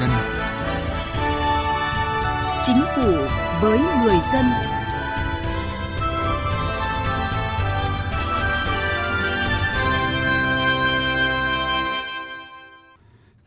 dân. 0.00 0.10
Chính 2.62 2.82
phủ 2.96 3.12
với 3.62 3.78
người 3.78 4.18
dân. 4.32 4.44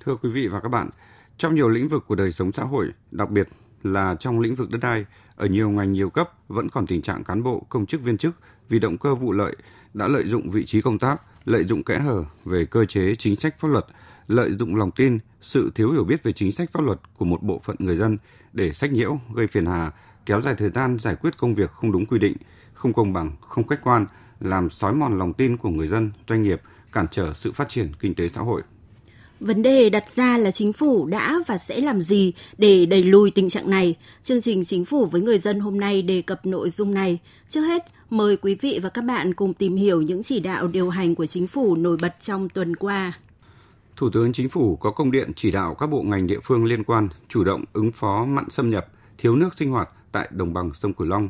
Thưa 0.06 0.16
quý 0.16 0.30
vị 0.30 0.48
và 0.48 0.60
các 0.60 0.70
bạn, 0.70 0.90
trong 1.38 1.56
nhiều 1.56 1.70
lĩnh 1.70 1.88
vực 1.88 2.04
của 2.08 2.16
đời 2.16 2.32
sống 2.32 2.52
xã 2.52 2.64
hội, 2.64 2.88
đặc 3.12 3.30
biệt 3.30 3.48
là 3.84 4.16
trong 4.20 4.40
lĩnh 4.40 4.56
vực 4.56 4.72
đất 4.72 4.78
đai, 4.82 5.06
ở 5.36 5.46
nhiều 5.46 5.70
ngành 5.70 5.94
nhiều 5.94 6.10
cấp 6.10 6.30
vẫn 6.48 6.70
còn 6.70 6.88
tình 6.88 7.02
trạng 7.02 7.24
cán 7.24 7.44
bộ, 7.44 7.66
công 7.70 7.86
chức 7.86 8.02
viên 8.02 8.18
chức 8.18 8.36
vì 8.70 8.80
động 8.80 8.98
cơ 8.98 9.16
vụ 9.16 9.32
lợi 9.32 9.56
đã 10.00 10.08
lợi 10.08 10.28
dụng 10.28 10.52
vị 10.52 10.66
trí 10.66 10.82
công 10.82 11.00
tác, 11.00 11.22
lợi 11.46 11.64
dụng 11.64 11.84
kẽ 11.84 12.00
hở 12.00 12.24
về 12.46 12.66
cơ 12.66 12.86
chế 12.86 13.16
chính 13.16 13.36
sách 13.36 13.60
pháp 13.60 13.68
luật, 13.68 13.86
lợi 14.28 14.54
dụng 14.54 14.76
lòng 14.76 14.92
tin, 14.92 15.20
sự 15.42 15.72
thiếu 15.76 15.92
hiểu 15.92 16.04
biết 16.04 16.24
về 16.24 16.32
chính 16.32 16.52
sách 16.52 16.72
pháp 16.72 16.84
luật 16.84 17.00
của 17.18 17.26
một 17.26 17.44
bộ 17.44 17.60
phận 17.60 17.76
người 17.80 17.96
dân 17.96 18.18
để 18.54 18.74
sách 18.74 18.92
nhiễu, 18.92 19.20
gây 19.36 19.48
phiền 19.48 19.66
hà, 19.66 19.92
kéo 20.26 20.42
dài 20.42 20.56
thời 20.58 20.70
gian 20.70 21.00
giải 21.00 21.16
quyết 21.16 21.38
công 21.38 21.56
việc 21.56 21.72
không 21.72 21.92
đúng 21.92 22.06
quy 22.06 22.20
định, 22.20 22.36
không 22.74 22.94
công 22.94 23.14
bằng, 23.14 23.32
không 23.42 23.68
khách 23.68 23.84
quan, 23.84 24.06
làm 24.40 24.70
sói 24.70 24.94
mòn 24.94 25.20
lòng 25.20 25.34
tin 25.34 25.58
của 25.58 25.70
người 25.70 25.88
dân, 25.88 26.12
doanh 26.30 26.44
nghiệp, 26.44 26.62
cản 26.92 27.06
trở 27.12 27.34
sự 27.34 27.52
phát 27.52 27.70
triển 27.70 27.92
kinh 28.00 28.16
tế 28.16 28.30
xã 28.30 28.42
hội. 28.42 28.62
Vấn 29.40 29.62
đề 29.62 29.90
đặt 29.90 30.04
ra 30.16 30.38
là 30.38 30.52
chính 30.52 30.74
phủ 30.74 31.06
đã 31.06 31.40
và 31.48 31.58
sẽ 31.58 31.80
làm 31.80 32.02
gì 32.02 32.34
để 32.58 32.86
đẩy 32.86 33.04
lùi 33.04 33.32
tình 33.32 33.50
trạng 33.50 33.70
này. 33.70 33.96
Chương 34.24 34.42
trình 34.42 34.66
Chính 34.66 34.86
phủ 34.86 35.06
với 35.06 35.22
người 35.22 35.40
dân 35.40 35.60
hôm 35.60 35.80
nay 35.80 36.02
đề 36.02 36.22
cập 36.22 36.46
nội 36.46 36.70
dung 36.70 36.94
này. 36.94 37.20
Trước 37.50 37.62
hết, 37.62 37.84
mời 38.10 38.38
quý 38.38 38.56
vị 38.56 38.80
và 38.84 38.90
các 38.90 39.02
bạn 39.02 39.34
cùng 39.34 39.54
tìm 39.54 39.76
hiểu 39.76 40.02
những 40.02 40.24
chỉ 40.24 40.40
đạo 40.40 40.68
điều 40.68 40.90
hành 40.90 41.16
của 41.16 41.26
chính 41.26 41.48
phủ 41.48 41.76
nổi 41.76 41.98
bật 42.02 42.16
trong 42.20 42.50
tuần 42.50 42.76
qua. 42.76 43.14
Thủ 43.96 44.10
tướng 44.10 44.34
Chính 44.34 44.50
phủ 44.50 44.76
có 44.76 44.92
công 44.92 45.12
điện 45.12 45.32
chỉ 45.36 45.52
đạo 45.52 45.76
các 45.76 45.88
bộ 45.88 46.02
ngành 46.02 46.28
địa 46.28 46.40
phương 46.44 46.66
liên 46.66 46.84
quan 46.84 47.10
chủ 47.28 47.44
động 47.44 47.64
ứng 47.74 47.92
phó 47.92 48.26
mặn 48.26 48.50
xâm 48.50 48.70
nhập, 48.70 48.88
thiếu 49.18 49.36
nước 49.36 49.54
sinh 49.54 49.72
hoạt 49.72 49.90
tại 50.12 50.30
đồng 50.32 50.54
bằng 50.54 50.74
sông 50.74 50.94
Cửu 50.94 51.08
Long. 51.08 51.30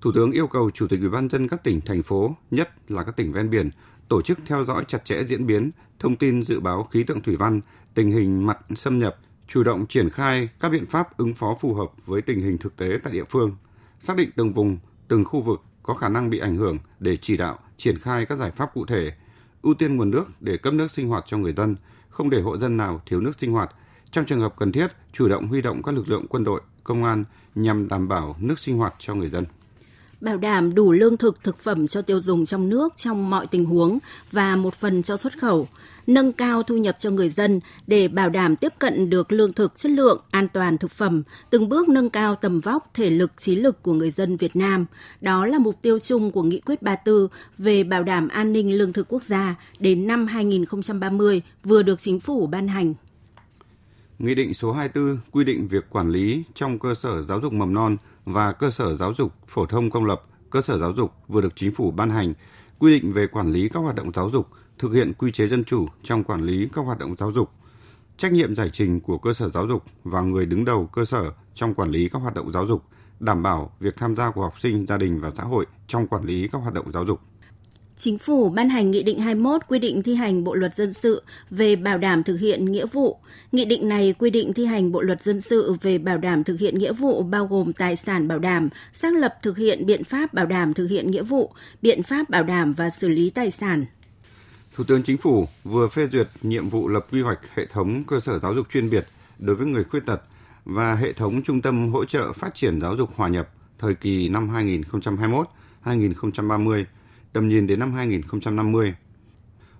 Thủ 0.00 0.12
tướng 0.14 0.32
yêu 0.32 0.46
cầu 0.46 0.70
Chủ 0.70 0.86
tịch 0.88 1.00
Ủy 1.00 1.08
ban 1.08 1.28
dân 1.28 1.48
các 1.48 1.64
tỉnh, 1.64 1.80
thành 1.80 2.02
phố, 2.02 2.36
nhất 2.50 2.70
là 2.88 3.04
các 3.04 3.16
tỉnh 3.16 3.32
ven 3.32 3.50
biển, 3.50 3.70
tổ 4.08 4.22
chức 4.22 4.38
theo 4.46 4.64
dõi 4.64 4.84
chặt 4.88 5.04
chẽ 5.04 5.24
diễn 5.24 5.46
biến, 5.46 5.70
thông 5.98 6.16
tin 6.16 6.42
dự 6.42 6.60
báo 6.60 6.84
khí 6.84 7.04
tượng 7.04 7.22
thủy 7.22 7.36
văn, 7.36 7.60
tình 7.94 8.10
hình 8.10 8.46
mặn 8.46 8.56
xâm 8.76 8.98
nhập, 8.98 9.16
chủ 9.48 9.62
động 9.62 9.86
triển 9.86 10.10
khai 10.10 10.48
các 10.60 10.68
biện 10.68 10.86
pháp 10.86 11.16
ứng 11.16 11.34
phó 11.34 11.56
phù 11.60 11.74
hợp 11.74 11.92
với 12.06 12.22
tình 12.22 12.40
hình 12.40 12.58
thực 12.58 12.76
tế 12.76 12.98
tại 13.02 13.12
địa 13.12 13.24
phương, 13.30 13.56
xác 14.02 14.16
định 14.16 14.30
từng 14.36 14.52
vùng, 14.52 14.78
từng 15.08 15.24
khu 15.24 15.40
vực 15.40 15.60
có 15.82 15.94
khả 15.94 16.08
năng 16.08 16.30
bị 16.30 16.38
ảnh 16.38 16.56
hưởng 16.56 16.78
để 17.00 17.16
chỉ 17.16 17.36
đạo 17.36 17.58
triển 17.76 17.98
khai 17.98 18.26
các 18.26 18.38
giải 18.38 18.50
pháp 18.50 18.74
cụ 18.74 18.86
thể, 18.86 19.12
ưu 19.62 19.74
tiên 19.74 19.96
nguồn 19.96 20.10
nước 20.10 20.24
để 20.40 20.56
cấp 20.56 20.74
nước 20.74 20.90
sinh 20.90 21.08
hoạt 21.08 21.24
cho 21.26 21.38
người 21.38 21.52
dân, 21.52 21.76
không 22.08 22.30
để 22.30 22.40
hộ 22.40 22.58
dân 22.58 22.76
nào 22.76 23.02
thiếu 23.06 23.20
nước 23.20 23.38
sinh 23.38 23.52
hoạt. 23.52 23.70
Trong 24.10 24.24
trường 24.24 24.40
hợp 24.40 24.54
cần 24.58 24.72
thiết, 24.72 24.86
chủ 25.12 25.28
động 25.28 25.46
huy 25.46 25.62
động 25.62 25.82
các 25.82 25.94
lực 25.94 26.08
lượng 26.08 26.26
quân 26.28 26.44
đội, 26.44 26.60
công 26.84 27.04
an 27.04 27.24
nhằm 27.54 27.88
đảm 27.88 28.08
bảo 28.08 28.36
nước 28.40 28.58
sinh 28.58 28.76
hoạt 28.76 28.94
cho 28.98 29.14
người 29.14 29.28
dân 29.28 29.44
bảo 30.22 30.36
đảm 30.36 30.74
đủ 30.74 30.92
lương 30.92 31.16
thực 31.16 31.44
thực 31.44 31.58
phẩm 31.58 31.86
cho 31.86 32.02
tiêu 32.02 32.20
dùng 32.20 32.46
trong 32.46 32.68
nước 32.68 32.96
trong 32.96 33.30
mọi 33.30 33.46
tình 33.46 33.64
huống 33.64 33.98
và 34.32 34.56
một 34.56 34.74
phần 34.74 35.02
cho 35.02 35.16
xuất 35.16 35.38
khẩu, 35.38 35.68
nâng 36.06 36.32
cao 36.32 36.62
thu 36.62 36.76
nhập 36.76 36.96
cho 36.98 37.10
người 37.10 37.30
dân 37.30 37.60
để 37.86 38.08
bảo 38.08 38.30
đảm 38.30 38.56
tiếp 38.56 38.72
cận 38.78 39.10
được 39.10 39.32
lương 39.32 39.52
thực 39.52 39.76
chất 39.76 39.92
lượng, 39.92 40.20
an 40.30 40.48
toàn 40.48 40.78
thực 40.78 40.90
phẩm, 40.90 41.22
từng 41.50 41.68
bước 41.68 41.88
nâng 41.88 42.10
cao 42.10 42.34
tầm 42.34 42.60
vóc, 42.60 42.90
thể 42.94 43.10
lực, 43.10 43.32
trí 43.38 43.56
lực 43.56 43.82
của 43.82 43.92
người 43.92 44.10
dân 44.10 44.36
Việt 44.36 44.56
Nam. 44.56 44.86
Đó 45.20 45.46
là 45.46 45.58
mục 45.58 45.82
tiêu 45.82 45.98
chung 45.98 46.30
của 46.30 46.42
Nghị 46.42 46.60
quyết 46.60 46.82
34 46.82 47.28
về 47.58 47.84
bảo 47.84 48.02
đảm 48.02 48.28
an 48.28 48.52
ninh 48.52 48.78
lương 48.78 48.92
thực 48.92 49.12
quốc 49.12 49.22
gia 49.22 49.54
đến 49.78 50.06
năm 50.06 50.26
2030 50.26 51.42
vừa 51.64 51.82
được 51.82 52.00
chính 52.00 52.20
phủ 52.20 52.46
ban 52.46 52.68
hành. 52.68 52.94
Nghị 54.18 54.34
định 54.34 54.54
số 54.54 54.72
24 54.72 55.18
quy 55.30 55.44
định 55.44 55.68
việc 55.68 55.90
quản 55.90 56.10
lý 56.10 56.42
trong 56.54 56.78
cơ 56.78 56.94
sở 56.94 57.22
giáo 57.22 57.40
dục 57.40 57.52
mầm 57.52 57.74
non 57.74 57.96
và 58.24 58.52
cơ 58.52 58.70
sở 58.70 58.94
giáo 58.94 59.14
dục 59.14 59.32
phổ 59.48 59.66
thông 59.66 59.90
công 59.90 60.04
lập, 60.04 60.22
cơ 60.50 60.60
sở 60.60 60.78
giáo 60.78 60.92
dục 60.92 61.12
vừa 61.28 61.40
được 61.40 61.56
chính 61.56 61.72
phủ 61.72 61.90
ban 61.90 62.10
hành, 62.10 62.32
quy 62.78 63.00
định 63.00 63.12
về 63.12 63.26
quản 63.26 63.52
lý 63.52 63.68
các 63.68 63.80
hoạt 63.80 63.94
động 63.94 64.12
giáo 64.14 64.30
dục, 64.30 64.48
thực 64.78 64.92
hiện 64.92 65.12
quy 65.18 65.32
chế 65.32 65.48
dân 65.48 65.64
chủ 65.64 65.86
trong 66.02 66.24
quản 66.24 66.42
lý 66.42 66.68
các 66.74 66.82
hoạt 66.82 66.98
động 66.98 67.16
giáo 67.16 67.32
dục, 67.32 67.50
trách 68.16 68.32
nhiệm 68.32 68.54
giải 68.54 68.70
trình 68.72 69.00
của 69.00 69.18
cơ 69.18 69.32
sở 69.32 69.48
giáo 69.48 69.66
dục 69.66 69.84
và 70.04 70.20
người 70.20 70.46
đứng 70.46 70.64
đầu 70.64 70.86
cơ 70.86 71.04
sở 71.04 71.32
trong 71.54 71.74
quản 71.74 71.90
lý 71.90 72.08
các 72.08 72.18
hoạt 72.18 72.34
động 72.34 72.52
giáo 72.52 72.66
dục, 72.66 72.82
đảm 73.20 73.42
bảo 73.42 73.72
việc 73.80 73.96
tham 73.96 74.16
gia 74.16 74.30
của 74.30 74.42
học 74.42 74.60
sinh, 74.60 74.86
gia 74.86 74.96
đình 74.96 75.20
và 75.20 75.30
xã 75.30 75.42
hội 75.42 75.66
trong 75.88 76.06
quản 76.06 76.24
lý 76.24 76.48
các 76.48 76.58
hoạt 76.58 76.74
động 76.74 76.92
giáo 76.92 77.04
dục. 77.04 77.20
Chính 77.96 78.18
phủ 78.18 78.48
ban 78.48 78.68
hành 78.68 78.90
Nghị 78.90 79.02
định 79.02 79.20
21 79.20 79.62
quy 79.68 79.78
định 79.78 80.02
thi 80.02 80.14
hành 80.14 80.44
Bộ 80.44 80.54
luật 80.54 80.74
dân 80.74 80.92
sự 80.92 81.22
về 81.50 81.76
bảo 81.76 81.98
đảm 81.98 82.22
thực 82.22 82.36
hiện 82.36 82.72
nghĩa 82.72 82.86
vụ. 82.86 83.18
Nghị 83.52 83.64
định 83.64 83.88
này 83.88 84.14
quy 84.18 84.30
định 84.30 84.52
thi 84.52 84.64
hành 84.64 84.92
Bộ 84.92 85.02
luật 85.02 85.22
dân 85.22 85.40
sự 85.40 85.74
về 85.82 85.98
bảo 85.98 86.18
đảm 86.18 86.44
thực 86.44 86.60
hiện 86.60 86.78
nghĩa 86.78 86.92
vụ 86.92 87.22
bao 87.22 87.46
gồm 87.46 87.72
tài 87.72 87.96
sản 87.96 88.28
bảo 88.28 88.38
đảm, 88.38 88.68
xác 88.92 89.14
lập 89.14 89.34
thực 89.42 89.56
hiện 89.56 89.86
biện 89.86 90.04
pháp 90.04 90.34
bảo 90.34 90.46
đảm 90.46 90.74
thực 90.74 90.86
hiện 90.86 91.10
nghĩa 91.10 91.22
vụ, 91.22 91.52
biện 91.82 92.02
pháp 92.02 92.30
bảo 92.30 92.42
đảm 92.42 92.72
và 92.72 92.90
xử 92.90 93.08
lý 93.08 93.30
tài 93.30 93.50
sản. 93.50 93.84
Thủ 94.74 94.84
tướng 94.84 95.02
Chính 95.02 95.18
phủ 95.18 95.46
vừa 95.64 95.88
phê 95.88 96.08
duyệt 96.12 96.28
nhiệm 96.42 96.68
vụ 96.68 96.88
lập 96.88 97.06
quy 97.12 97.22
hoạch 97.22 97.40
hệ 97.54 97.66
thống 97.66 98.04
cơ 98.04 98.20
sở 98.20 98.38
giáo 98.38 98.54
dục 98.54 98.66
chuyên 98.72 98.90
biệt 98.90 99.04
đối 99.38 99.56
với 99.56 99.66
người 99.66 99.84
khuyết 99.84 100.06
tật 100.06 100.22
và 100.64 100.94
hệ 100.94 101.12
thống 101.12 101.42
trung 101.42 101.60
tâm 101.60 101.88
hỗ 101.88 102.04
trợ 102.04 102.32
phát 102.32 102.54
triển 102.54 102.80
giáo 102.80 102.96
dục 102.96 103.10
hòa 103.16 103.28
nhập 103.28 103.48
thời 103.78 103.94
kỳ 103.94 104.28
năm 104.28 104.48
2021-2030 105.84 106.84
tầm 107.32 107.48
nhìn 107.48 107.66
đến 107.66 107.80
năm 107.80 107.92
2050. 107.92 108.94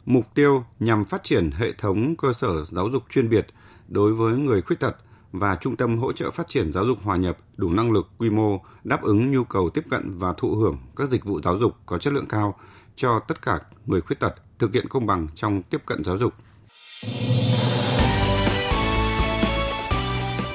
Mục 0.07 0.27
tiêu 0.35 0.65
nhằm 0.81 1.05
phát 1.05 1.25
triển 1.25 1.51
hệ 1.51 1.73
thống 1.73 2.17
cơ 2.17 2.33
sở 2.33 2.65
giáo 2.65 2.89
dục 2.89 3.03
chuyên 3.11 3.29
biệt 3.29 3.47
đối 3.89 4.15
với 4.15 4.39
người 4.39 4.63
khuyết 4.63 4.81
tật 4.81 4.97
và 5.33 5.57
trung 5.57 5.77
tâm 5.77 5.99
hỗ 5.99 6.13
trợ 6.13 6.31
phát 6.31 6.49
triển 6.49 6.73
giáo 6.73 6.87
dục 6.87 6.99
hòa 7.03 7.17
nhập 7.17 7.39
đủ 7.57 7.71
năng 7.71 7.93
lực, 7.93 8.09
quy 8.19 8.31
mô 8.31 8.61
đáp 8.85 9.03
ứng 9.03 9.33
nhu 9.33 9.45
cầu 9.45 9.71
tiếp 9.71 9.85
cận 9.91 10.19
và 10.19 10.35
thụ 10.37 10.55
hưởng 10.55 10.77
các 10.97 11.11
dịch 11.11 11.25
vụ 11.25 11.41
giáo 11.41 11.59
dục 11.59 11.77
có 11.87 11.99
chất 11.99 12.13
lượng 12.13 12.27
cao 12.29 12.59
cho 12.97 13.21
tất 13.29 13.43
cả 13.43 13.61
người 13.87 14.01
khuyết 14.01 14.21
tật 14.21 14.35
thực 14.59 14.75
hiện 14.75 14.89
công 14.89 15.07
bằng 15.07 15.29
trong 15.35 15.63
tiếp 15.63 15.83
cận 15.87 16.05
giáo 16.05 16.19
dục. 16.19 16.33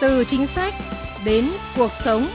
Từ 0.01 0.23
chính 0.23 0.47
sách 0.47 0.73
đến 1.25 1.45
cuộc 1.75 1.91
sống 2.03 2.27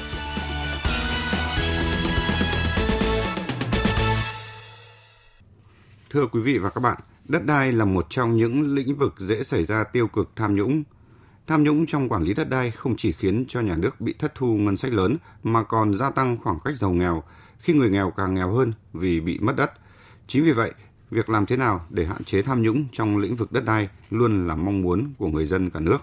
Thưa 6.12 6.26
quý 6.26 6.40
vị 6.40 6.58
và 6.58 6.70
các 6.70 6.80
bạn, 6.80 6.98
đất 7.28 7.44
đai 7.44 7.72
là 7.72 7.84
một 7.84 8.06
trong 8.10 8.36
những 8.36 8.74
lĩnh 8.74 8.96
vực 8.96 9.14
dễ 9.18 9.44
xảy 9.44 9.64
ra 9.64 9.84
tiêu 9.84 10.06
cực 10.08 10.30
tham 10.36 10.54
nhũng. 10.54 10.82
Tham 11.46 11.62
nhũng 11.62 11.86
trong 11.86 12.08
quản 12.08 12.22
lý 12.22 12.34
đất 12.34 12.48
đai 12.48 12.70
không 12.70 12.96
chỉ 12.96 13.12
khiến 13.12 13.44
cho 13.48 13.60
nhà 13.60 13.76
nước 13.76 14.00
bị 14.00 14.14
thất 14.18 14.34
thu 14.34 14.46
ngân 14.46 14.76
sách 14.76 14.92
lớn 14.92 15.16
mà 15.42 15.62
còn 15.62 15.98
gia 15.98 16.10
tăng 16.10 16.36
khoảng 16.42 16.58
cách 16.64 16.76
giàu 16.76 16.90
nghèo 16.90 17.22
khi 17.58 17.72
người 17.72 17.90
nghèo 17.90 18.10
càng 18.16 18.34
nghèo 18.34 18.52
hơn 18.52 18.72
vì 18.92 19.20
bị 19.20 19.38
mất 19.38 19.56
đất. 19.56 19.72
Chính 20.26 20.44
vì 20.44 20.52
vậy, 20.52 20.72
việc 21.10 21.28
làm 21.28 21.46
thế 21.46 21.56
nào 21.56 21.86
để 21.90 22.04
hạn 22.04 22.24
chế 22.24 22.42
tham 22.42 22.62
nhũng 22.62 22.84
trong 22.92 23.18
lĩnh 23.18 23.36
vực 23.36 23.52
đất 23.52 23.64
đai 23.64 23.88
luôn 24.10 24.48
là 24.48 24.56
mong 24.56 24.82
muốn 24.82 25.12
của 25.18 25.28
người 25.28 25.46
dân 25.46 25.70
cả 25.70 25.80
nước. 25.80 25.98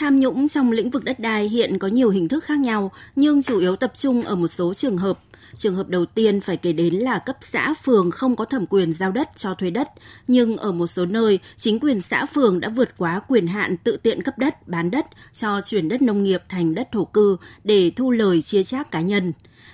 Tham 0.00 0.20
nhũng 0.20 0.48
trong 0.48 0.70
lĩnh 0.70 0.90
vực 0.90 1.04
đất 1.04 1.20
đai 1.20 1.48
hiện 1.48 1.78
có 1.78 1.88
nhiều 1.88 2.10
hình 2.10 2.28
thức 2.28 2.44
khác 2.44 2.58
nhau, 2.60 2.92
nhưng 3.16 3.42
chủ 3.42 3.58
yếu 3.58 3.76
tập 3.76 3.92
trung 3.94 4.22
ở 4.22 4.34
một 4.34 4.48
số 4.48 4.74
trường 4.74 4.98
hợp 4.98 5.18
Trường 5.56 5.76
hợp 5.76 5.88
đầu 5.88 6.06
tiên 6.06 6.40
phải 6.40 6.56
kể 6.56 6.72
đến 6.72 6.94
là 6.94 7.18
cấp 7.18 7.36
xã 7.52 7.74
phường 7.74 8.10
không 8.10 8.36
có 8.36 8.44
thẩm 8.44 8.66
quyền 8.66 8.92
giao 8.92 9.12
đất 9.12 9.28
cho 9.36 9.54
thuê 9.54 9.70
đất, 9.70 9.88
nhưng 10.28 10.56
ở 10.56 10.72
một 10.72 10.86
số 10.86 11.06
nơi, 11.06 11.38
chính 11.56 11.80
quyền 11.80 12.00
xã 12.00 12.26
phường 12.26 12.60
đã 12.60 12.68
vượt 12.68 12.88
quá 12.96 13.20
quyền 13.28 13.46
hạn 13.46 13.76
tự 13.76 13.96
tiện 13.96 14.22
cấp 14.22 14.38
đất, 14.38 14.68
bán 14.68 14.90
đất 14.90 15.06
cho 15.32 15.60
chuyển 15.60 15.88
đất 15.88 16.02
nông 16.02 16.22
nghiệp 16.22 16.42
thành 16.48 16.74
đất 16.74 16.88
thổ 16.92 17.04
cư 17.04 17.36
để 17.64 17.92
thu 17.96 18.10
lời 18.10 18.42
chia 18.42 18.62
chác 18.62 18.90
cá 18.90 19.00
nhân. 19.00 19.32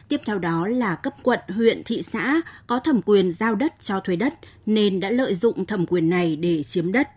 Tiếp 0.08 0.20
theo 0.26 0.38
đó 0.38 0.68
là 0.68 0.94
cấp 0.94 1.14
quận, 1.22 1.40
huyện, 1.48 1.82
thị 1.84 2.04
xã 2.12 2.40
có 2.66 2.78
thẩm 2.78 3.02
quyền 3.02 3.32
giao 3.32 3.54
đất 3.54 3.74
cho 3.80 4.00
thuê 4.00 4.16
đất 4.16 4.34
nên 4.66 5.00
đã 5.00 5.10
lợi 5.10 5.34
dụng 5.34 5.66
thẩm 5.66 5.86
quyền 5.86 6.10
này 6.10 6.36
để 6.36 6.62
chiếm 6.62 6.92
đất. 6.92 7.08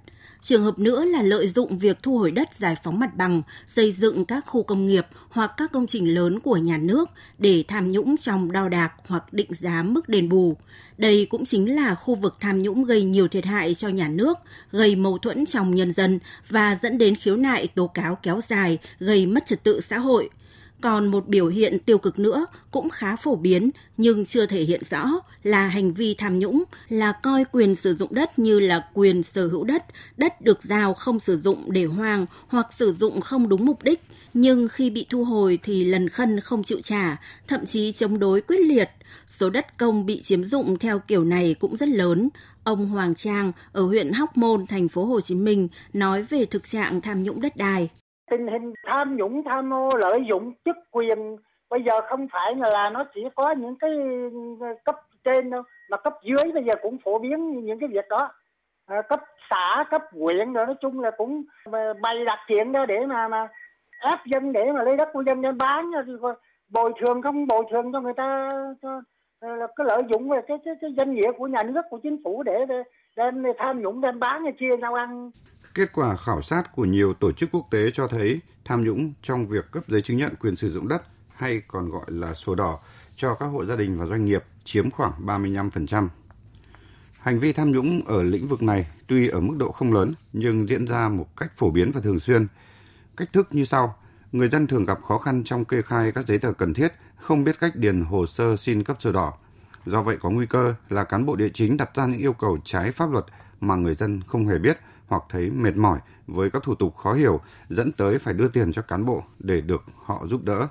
Trường 0.41 0.63
hợp 0.63 0.79
nữa 0.79 1.05
là 1.05 1.21
lợi 1.21 1.47
dụng 1.47 1.77
việc 1.77 2.03
thu 2.03 2.17
hồi 2.17 2.31
đất 2.31 2.53
giải 2.53 2.75
phóng 2.83 2.99
mặt 2.99 3.15
bằng, 3.15 3.41
xây 3.75 3.91
dựng 3.91 4.25
các 4.25 4.45
khu 4.47 4.63
công 4.63 4.87
nghiệp 4.87 5.07
hoặc 5.29 5.51
các 5.57 5.71
công 5.71 5.87
trình 5.87 6.15
lớn 6.15 6.39
của 6.39 6.57
nhà 6.57 6.77
nước 6.77 7.09
để 7.37 7.63
tham 7.67 7.89
nhũng 7.89 8.17
trong 8.17 8.51
đo 8.51 8.69
đạc 8.69 8.93
hoặc 9.07 9.33
định 9.33 9.49
giá 9.59 9.83
mức 9.83 10.09
đền 10.09 10.29
bù. 10.29 10.57
Đây 10.97 11.27
cũng 11.29 11.45
chính 11.45 11.75
là 11.75 11.95
khu 11.95 12.15
vực 12.15 12.35
tham 12.39 12.61
nhũng 12.61 12.83
gây 12.83 13.03
nhiều 13.03 13.27
thiệt 13.27 13.45
hại 13.45 13.73
cho 13.75 13.87
nhà 13.87 14.07
nước, 14.07 14.37
gây 14.71 14.95
mâu 14.95 15.17
thuẫn 15.17 15.45
trong 15.45 15.75
nhân 15.75 15.93
dân 15.93 16.19
và 16.49 16.77
dẫn 16.81 16.97
đến 16.97 17.15
khiếu 17.15 17.35
nại 17.35 17.67
tố 17.67 17.87
cáo 17.87 18.15
kéo 18.23 18.41
dài, 18.47 18.77
gây 18.99 19.25
mất 19.25 19.45
trật 19.45 19.63
tự 19.63 19.81
xã 19.81 19.97
hội. 19.97 20.29
Còn 20.81 21.07
một 21.07 21.27
biểu 21.27 21.47
hiện 21.47 21.79
tiêu 21.79 21.97
cực 21.97 22.19
nữa 22.19 22.45
cũng 22.71 22.89
khá 22.89 23.15
phổ 23.15 23.35
biến 23.35 23.69
nhưng 23.97 24.25
chưa 24.25 24.45
thể 24.45 24.61
hiện 24.61 24.81
rõ 24.89 25.05
là 25.43 25.67
hành 25.67 25.93
vi 25.93 26.13
tham 26.13 26.39
nhũng 26.39 26.63
là 26.89 27.11
coi 27.11 27.45
quyền 27.51 27.75
sử 27.75 27.95
dụng 27.95 28.13
đất 28.13 28.39
như 28.39 28.59
là 28.59 28.87
quyền 28.93 29.23
sở 29.23 29.47
hữu 29.47 29.63
đất, 29.63 29.85
đất 30.17 30.41
được 30.41 30.63
giao 30.63 30.93
không 30.93 31.19
sử 31.19 31.37
dụng 31.37 31.71
để 31.71 31.85
hoang 31.85 32.25
hoặc 32.47 32.73
sử 32.73 32.93
dụng 32.93 33.21
không 33.21 33.49
đúng 33.49 33.65
mục 33.65 33.83
đích, 33.83 34.01
nhưng 34.33 34.67
khi 34.67 34.89
bị 34.89 35.05
thu 35.09 35.23
hồi 35.23 35.59
thì 35.63 35.83
lần 35.83 36.09
khân 36.09 36.39
không 36.39 36.63
chịu 36.63 36.81
trả, 36.83 37.17
thậm 37.47 37.65
chí 37.65 37.91
chống 37.91 38.19
đối 38.19 38.41
quyết 38.41 38.59
liệt. 38.59 38.89
Số 39.25 39.49
đất 39.49 39.77
công 39.77 40.05
bị 40.05 40.21
chiếm 40.21 40.43
dụng 40.43 40.79
theo 40.79 40.99
kiểu 40.99 41.23
này 41.23 41.55
cũng 41.59 41.77
rất 41.77 41.89
lớn. 41.89 42.29
Ông 42.63 42.89
Hoàng 42.89 43.15
Trang 43.15 43.51
ở 43.71 43.81
huyện 43.81 44.11
Hóc 44.11 44.37
Môn, 44.37 44.67
thành 44.67 44.87
phố 44.87 45.05
Hồ 45.05 45.21
Chí 45.21 45.35
Minh 45.35 45.67
nói 45.93 46.23
về 46.23 46.45
thực 46.45 46.63
trạng 46.63 47.01
tham 47.01 47.23
nhũng 47.23 47.41
đất 47.41 47.57
đai 47.57 47.89
tình 48.29 48.47
hình 48.47 48.73
tham 48.87 49.17
nhũng 49.17 49.43
tham 49.43 49.73
ô 49.73 49.89
lợi 49.97 50.25
dụng 50.29 50.53
chức 50.65 50.77
quyền. 50.91 51.35
Bây 51.69 51.83
giờ 51.83 52.01
không 52.09 52.27
phải 52.31 52.55
là 52.55 52.89
nó 52.89 53.03
chỉ 53.13 53.21
có 53.35 53.51
những 53.51 53.75
cái 53.79 53.91
ờ, 54.61 54.67
cấp 54.83 54.95
trên 55.23 55.49
đâu 55.49 55.63
mà 55.89 55.97
cấp 55.97 56.13
dưới 56.23 56.51
bây 56.53 56.63
giờ 56.63 56.73
cũng 56.81 56.97
phổ 57.03 57.19
biến 57.19 57.65
những 57.65 57.79
cái 57.79 57.89
việc 57.89 58.05
đó. 58.09 58.31
À, 58.85 59.01
cấp 59.01 59.19
xã 59.49 59.83
cấp 59.91 60.01
huyện 60.11 60.53
rồi 60.53 60.65
nói 60.65 60.75
chung 60.81 60.99
là 60.99 61.11
cũng 61.11 61.43
ờ, 61.63 61.93
bày 62.01 62.25
đặt 62.25 62.39
chuyện 62.47 62.71
đó 62.71 62.85
để 62.85 63.05
mà 63.05 63.27
mà 63.27 63.47
ép 64.01 64.19
dân 64.25 64.51
để 64.51 64.71
mà 64.71 64.83
lấy 64.83 64.97
đất 64.97 65.09
của 65.13 65.23
dân 65.23 65.41
đem 65.41 65.57
bán 65.57 65.91
rồi 65.91 66.33
bồi 66.69 66.93
thường 66.99 67.21
không 67.21 67.47
bồi 67.47 67.63
thường 67.71 67.91
cho 67.93 68.01
người 68.01 68.13
ta 68.13 68.49
cho 68.81 69.01
là 69.41 69.67
cái 69.75 69.85
lợi 69.87 70.03
dụng 70.13 70.29
về 70.29 70.41
cái, 70.47 70.57
cái, 70.65 70.73
cái 70.81 70.93
danh 70.97 71.13
nghĩa 71.13 71.31
của 71.37 71.47
nhà 71.47 71.63
nước 71.63 71.81
của 71.89 71.97
chính 72.03 72.17
phủ 72.23 72.43
để, 72.43 72.65
để 72.67 72.83
đem 73.15 73.43
tham 73.57 73.81
nhũng 73.81 74.01
đem 74.01 74.19
bán 74.19 74.43
hay 74.43 74.53
chia 74.59 74.77
nhau 74.77 74.93
ăn. 74.93 75.31
Kết 75.73 75.89
quả 75.93 76.15
khảo 76.15 76.41
sát 76.41 76.75
của 76.75 76.85
nhiều 76.85 77.13
tổ 77.13 77.31
chức 77.31 77.49
quốc 77.51 77.67
tế 77.71 77.91
cho 77.93 78.07
thấy 78.07 78.39
tham 78.65 78.83
nhũng 78.83 79.13
trong 79.23 79.47
việc 79.47 79.71
cấp 79.71 79.83
giấy 79.87 80.01
chứng 80.01 80.17
nhận 80.17 80.35
quyền 80.39 80.55
sử 80.55 80.69
dụng 80.71 80.87
đất 80.87 81.03
hay 81.35 81.61
còn 81.67 81.89
gọi 81.89 82.05
là 82.07 82.33
sổ 82.33 82.55
đỏ 82.55 82.79
cho 83.15 83.35
các 83.35 83.45
hộ 83.45 83.65
gia 83.65 83.75
đình 83.75 83.99
và 83.99 84.05
doanh 84.05 84.25
nghiệp 84.25 84.43
chiếm 84.65 84.91
khoảng 84.91 85.11
35%. 85.25 86.07
Hành 87.19 87.39
vi 87.39 87.53
tham 87.53 87.71
nhũng 87.71 88.01
ở 88.05 88.23
lĩnh 88.23 88.47
vực 88.47 88.63
này 88.63 88.87
tuy 89.07 89.27
ở 89.27 89.41
mức 89.41 89.55
độ 89.59 89.71
không 89.71 89.93
lớn 89.93 90.13
nhưng 90.33 90.69
diễn 90.69 90.87
ra 90.87 91.09
một 91.09 91.37
cách 91.37 91.51
phổ 91.57 91.71
biến 91.71 91.91
và 91.91 92.01
thường 92.01 92.19
xuyên. 92.19 92.47
Cách 93.17 93.33
thức 93.33 93.47
như 93.51 93.65
sau: 93.65 93.95
người 94.31 94.49
dân 94.49 94.67
thường 94.67 94.85
gặp 94.85 94.99
khó 95.07 95.17
khăn 95.17 95.43
trong 95.45 95.65
kê 95.65 95.81
khai 95.81 96.11
các 96.11 96.27
giấy 96.27 96.37
tờ 96.37 96.53
cần 96.53 96.73
thiết, 96.73 96.93
không 97.17 97.43
biết 97.43 97.59
cách 97.59 97.75
điền 97.75 98.01
hồ 98.01 98.27
sơ 98.27 98.57
xin 98.57 98.83
cấp 98.83 98.97
sổ 98.99 99.11
đỏ. 99.11 99.33
Do 99.85 100.01
vậy 100.01 100.17
có 100.21 100.29
nguy 100.29 100.45
cơ 100.45 100.75
là 100.89 101.03
cán 101.03 101.25
bộ 101.25 101.35
địa 101.35 101.49
chính 101.53 101.77
đặt 101.77 101.95
ra 101.95 102.05
những 102.05 102.19
yêu 102.19 102.33
cầu 102.33 102.57
trái 102.63 102.91
pháp 102.91 103.11
luật 103.11 103.25
mà 103.61 103.75
người 103.75 103.95
dân 103.95 104.19
không 104.27 104.45
hề 104.45 104.57
biết 104.59 104.77
hoặc 105.07 105.23
thấy 105.29 105.49
mệt 105.49 105.77
mỏi 105.77 105.99
với 106.27 106.49
các 106.51 106.63
thủ 106.63 106.75
tục 106.75 106.95
khó 106.95 107.13
hiểu 107.13 107.39
dẫn 107.69 107.91
tới 107.97 108.19
phải 108.19 108.33
đưa 108.33 108.47
tiền 108.47 108.71
cho 108.71 108.81
cán 108.81 109.05
bộ 109.05 109.23
để 109.39 109.61
được 109.61 109.81
họ 110.05 110.27
giúp 110.27 110.41
đỡ. 110.45 110.67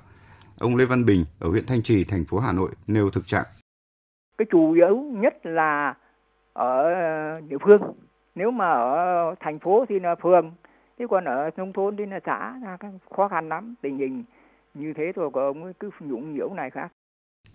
Ông 0.59 0.77
Lê 0.77 0.85
Văn 0.85 1.05
Bình 1.07 1.25
ở 1.39 1.49
huyện 1.49 1.67
Thanh 1.67 1.83
Trì, 1.83 2.05
thành 2.05 2.25
phố 2.25 2.39
Hà 2.39 2.53
Nội 2.53 2.71
nêu 2.87 3.11
thực 3.11 3.27
trạng. 3.27 3.45
Cái 4.39 4.47
chủ 4.51 4.73
yếu 4.73 4.97
nhất 4.97 5.47
là 5.47 5.95
ở 6.53 6.85
địa 7.41 7.59
phương. 7.65 7.81
Nếu 8.35 8.51
mà 8.51 8.73
ở 8.73 9.35
thành 9.41 9.59
phố 9.59 9.85
thì 9.89 10.01
là 10.01 10.15
phường, 10.15 10.53
thế 10.99 11.07
còn 11.11 11.25
ở 11.25 11.51
nông 11.57 11.73
thôn 11.73 11.97
thì 11.97 12.07
là 12.07 12.21
xã, 12.27 12.55
khó 13.17 13.29
khăn 13.29 13.49
lắm. 13.49 13.75
Tình 13.83 13.99
hình 13.99 14.25
như 14.75 14.93
thế 14.97 15.13
thôi, 15.17 15.31
Của 15.31 15.41
ông 15.41 15.73
cứ 15.81 15.91
nhũng 16.01 16.35
nhiễu 16.35 16.55
này 16.55 16.71
khác. 16.71 16.93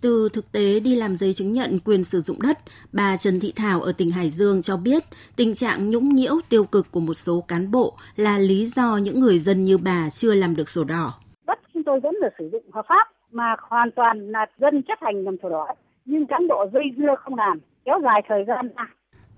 Từ 0.03 0.30
thực 0.33 0.51
tế 0.51 0.80
đi 0.80 0.95
làm 0.95 1.18
giấy 1.18 1.33
chứng 1.33 1.53
nhận 1.53 1.80
quyền 1.85 2.03
sử 2.03 2.21
dụng 2.21 2.41
đất, 2.41 2.59
bà 2.91 3.18
Trần 3.18 3.39
Thị 3.39 3.53
Thảo 3.56 3.81
ở 3.81 3.91
tỉnh 3.91 4.12
Hải 4.12 4.30
Dương 4.30 4.62
cho 4.62 4.77
biết 4.77 5.03
tình 5.35 5.56
trạng 5.56 5.89
nhũng 5.89 6.09
nhiễu 6.09 6.35
tiêu 6.50 6.63
cực 6.63 6.91
của 6.91 7.00
một 7.00 7.13
số 7.13 7.41
cán 7.47 7.71
bộ 7.71 7.97
là 8.15 8.38
lý 8.38 8.65
do 8.65 8.97
những 8.97 9.19
người 9.19 9.39
dân 9.39 9.63
như 9.63 9.77
bà 9.77 10.09
chưa 10.09 10.33
làm 10.33 10.56
được 10.56 10.69
sổ 10.69 10.83
đỏ. 10.83 11.13
Đất 11.47 11.59
chúng 11.74 11.83
tôi 11.83 12.00
vẫn 12.00 12.15
là 12.21 12.30
sử 12.39 12.50
dụng 12.51 12.63
hợp 12.74 12.85
pháp 12.89 13.07
mà 13.31 13.56
hoàn 13.69 13.89
toàn 13.95 14.31
là 14.31 14.45
dân 14.59 14.83
chấp 14.88 14.97
hành 15.01 15.24
làm 15.24 15.35
sổ 15.44 15.50
đỏ, 15.50 15.68
nhưng 16.06 16.27
cán 16.27 16.47
bộ 16.47 16.65
dây 16.74 16.83
dưa 16.97 17.15
không 17.24 17.36
làm, 17.36 17.59
kéo 17.86 18.00
dài 18.03 18.21
thời 18.27 18.44
gian 18.47 18.69
ra. 18.75 18.88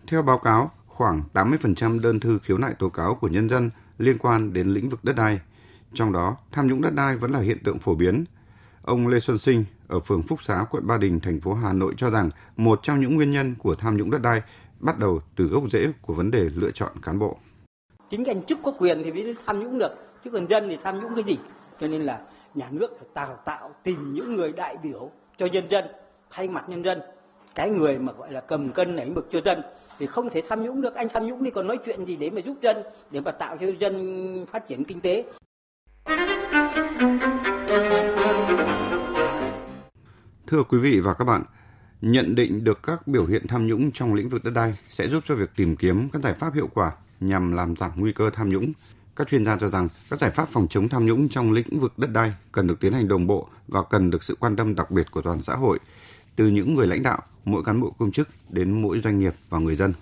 Theo 0.08 0.22
báo 0.22 0.38
cáo, 0.38 0.70
khoảng 0.88 1.22
80% 1.34 2.02
đơn 2.04 2.20
thư 2.20 2.40
khiếu 2.44 2.58
nại 2.58 2.74
tố 2.80 2.90
cáo 2.90 3.16
của 3.16 3.28
nhân 3.28 3.50
dân 3.50 3.70
liên 3.98 4.18
quan 4.18 4.54
đến 4.54 4.68
lĩnh 4.68 4.90
vực 4.90 5.00
đất 5.04 5.14
đai. 5.18 5.40
Trong 5.94 6.14
đó, 6.14 6.38
tham 6.52 6.68
nhũng 6.68 6.82
đất 6.82 6.94
đai 6.96 7.16
vẫn 7.16 7.32
là 7.32 7.40
hiện 7.40 7.58
tượng 7.64 7.80
phổ 7.80 7.96
biến. 7.96 8.26
Ông 8.86 9.08
Lê 9.08 9.20
Xuân 9.20 9.38
Sinh, 9.38 9.66
ở 9.88 10.00
phường 10.00 10.22
Phúc 10.22 10.44
Xá, 10.44 10.66
quận 10.72 10.88
Ba 10.88 10.98
Đình, 10.98 11.20
thành 11.20 11.40
phố 11.42 11.54
Hà 11.54 11.74
Nội 11.74 11.94
cho 11.98 12.10
rằng 12.10 12.30
một 12.58 12.80
trong 12.84 13.02
những 13.02 13.16
nguyên 13.16 13.32
nhân 13.32 13.56
của 13.60 13.76
tham 13.76 13.98
nhũng 13.98 14.12
đất 14.12 14.22
đai 14.22 14.42
bắt 14.80 15.00
đầu 15.00 15.22
từ 15.36 15.46
gốc 15.46 15.64
rễ 15.72 15.88
của 16.02 16.14
vấn 16.14 16.32
đề 16.32 16.50
lựa 16.56 16.72
chọn 16.72 16.92
cán 17.02 17.20
bộ. 17.20 17.38
Chính 18.10 18.26
anh 18.26 18.44
chức 18.44 18.60
có 18.64 18.72
quyền 18.72 19.04
thì 19.04 19.12
mới 19.12 19.36
tham 19.46 19.60
nhũng 19.60 19.80
được, 19.80 19.92
chứ 20.24 20.30
còn 20.30 20.48
dân 20.48 20.70
thì 20.70 20.78
tham 20.84 21.00
nhũng 21.00 21.16
cái 21.16 21.24
gì? 21.24 21.38
Cho 21.80 21.88
nên 21.88 22.02
là 22.02 22.22
nhà 22.56 22.68
nước 22.72 22.92
phải 23.00 23.08
tạo 23.14 23.38
tạo 23.46 23.76
tìm 23.84 24.14
những 24.14 24.36
người 24.36 24.52
đại 24.52 24.78
biểu 24.84 25.12
cho 25.38 25.46
nhân 25.46 25.70
dân, 25.70 25.86
thay 26.32 26.48
mặt 26.48 26.70
nhân 26.70 26.84
dân. 26.84 27.00
Cái 27.56 27.70
người 27.70 27.98
mà 28.00 28.14
gọi 28.14 28.32
là 28.32 28.42
cầm 28.42 28.70
cân 28.70 28.96
nảy 28.96 29.10
mực 29.10 29.28
cho 29.32 29.42
dân 29.46 29.62
thì 30.00 30.06
không 30.06 30.30
thể 30.30 30.42
tham 30.50 30.64
nhũng 30.64 30.82
được. 30.82 30.96
Anh 30.96 31.08
tham 31.14 31.28
nhũng 31.28 31.44
đi 31.44 31.52
còn 31.52 31.68
nói 31.68 31.80
chuyện 31.86 32.06
gì 32.06 32.16
để 32.16 32.30
mà 32.30 32.42
giúp 32.42 32.58
dân, 32.62 32.78
để 33.12 33.20
mà 33.20 33.32
tạo 33.32 33.58
cho 33.58 33.68
dân 33.80 34.46
phát 34.50 34.68
triển 34.68 34.84
kinh 34.84 35.02
tế. 35.02 35.26
Thưa 40.48 40.64
quý 40.64 40.78
vị 40.78 41.00
và 41.00 41.14
các 41.14 41.26
bạn, 41.26 41.44
nhận 42.02 42.36
định 42.36 42.64
được 42.64 42.80
các 42.84 43.08
biểu 43.08 43.26
hiện 43.26 43.48
tham 43.48 43.68
nhũng 43.68 43.92
trong 43.92 44.14
lĩnh 44.14 44.30
vực 44.30 44.44
đất 44.44 44.52
đai 44.52 44.76
sẽ 44.92 45.08
giúp 45.08 45.24
cho 45.28 45.36
việc 45.36 45.50
tìm 45.56 45.76
kiếm 45.76 46.10
các 46.10 46.22
giải 46.22 46.34
pháp 46.34 46.54
hiệu 46.54 46.70
quả 46.74 46.92
nhằm 47.20 47.52
làm 47.52 47.76
giảm 47.76 47.92
nguy 47.96 48.14
cơ 48.14 48.30
tham 48.30 48.50
nhũng. 48.50 48.72
Các 49.16 49.28
chuyên 49.28 49.46
gia 49.46 49.58
cho 49.58 49.68
rằng 49.68 49.88
các 50.10 50.20
giải 50.20 50.32
pháp 50.32 50.50
phòng 50.52 50.68
chống 50.70 50.90
tham 50.90 51.06
nhũng 51.06 51.30
trong 51.30 51.52
lĩnh 51.52 51.80
vực 51.80 52.00
đất 52.00 52.10
đai 52.12 52.34
cần 52.52 52.68
được 52.68 52.80
tiến 52.80 52.94
hành 52.94 53.08
đồng 53.08 53.28
bộ 53.28 53.48
và 53.68 53.84
cần 53.84 54.10
được 54.10 54.24
sự 54.24 54.36
quan 54.40 54.56
tâm 54.56 54.76
đặc 54.76 54.92
biệt 54.92 55.12
của 55.12 55.22
toàn 55.22 55.42
xã 55.42 55.56
hội, 55.56 55.80
từ 56.36 56.48
những 56.48 56.76
người 56.76 56.88
lãnh 56.88 57.04
đạo, 57.04 57.22
mỗi 57.46 57.64
cán 57.64 57.82
bộ 57.82 57.96
công 58.00 58.12
chức 58.12 58.30
đến 58.50 58.82
mỗi 58.82 59.02
doanh 59.04 59.20
nghiệp 59.20 59.34
và 59.50 59.60
người 59.60 59.76
dân 59.76 59.94